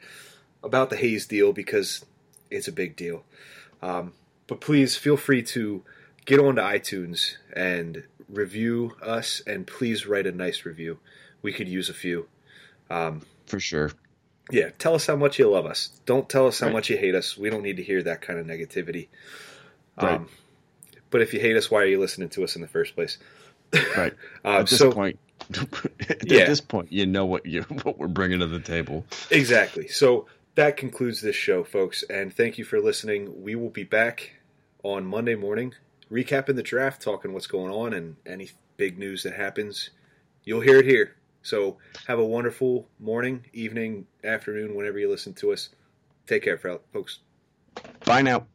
[0.62, 2.04] about the Hayes deal because
[2.50, 3.24] it's a big deal.
[3.80, 4.12] Um,
[4.46, 5.82] but please feel free to
[6.26, 10.98] get onto iTunes and review us, and please write a nice review.
[11.42, 12.28] We could use a few.
[12.90, 13.90] Um, For sure.
[14.50, 15.90] Yeah, tell us how much you love us.
[16.06, 16.72] Don't tell us how Right.
[16.72, 17.36] much you hate us.
[17.36, 19.08] We don't need to hear that kind of negativity.
[20.00, 20.20] Right.
[20.20, 20.28] Um,
[21.10, 23.18] but if you hate us, why are you listening to us in the first place?
[23.96, 24.14] Right.
[24.44, 25.18] Uh, At this so point,
[26.10, 26.44] at Yeah.
[26.44, 29.06] this point, you know what you what we're bringing to the table.
[29.30, 29.88] exactly.
[29.88, 33.42] So that concludes this show, folks, and thank you for listening.
[33.42, 34.32] We will be back
[34.82, 35.74] on Monday morning,
[36.10, 39.90] recapping the draft, talking what's going on, and any big news that happens.
[40.44, 41.16] You'll hear it here.
[41.42, 45.70] So have a wonderful morning, evening, afternoon, whenever you listen to us.
[46.26, 47.20] Take care, folks.
[48.04, 48.46] Bye now.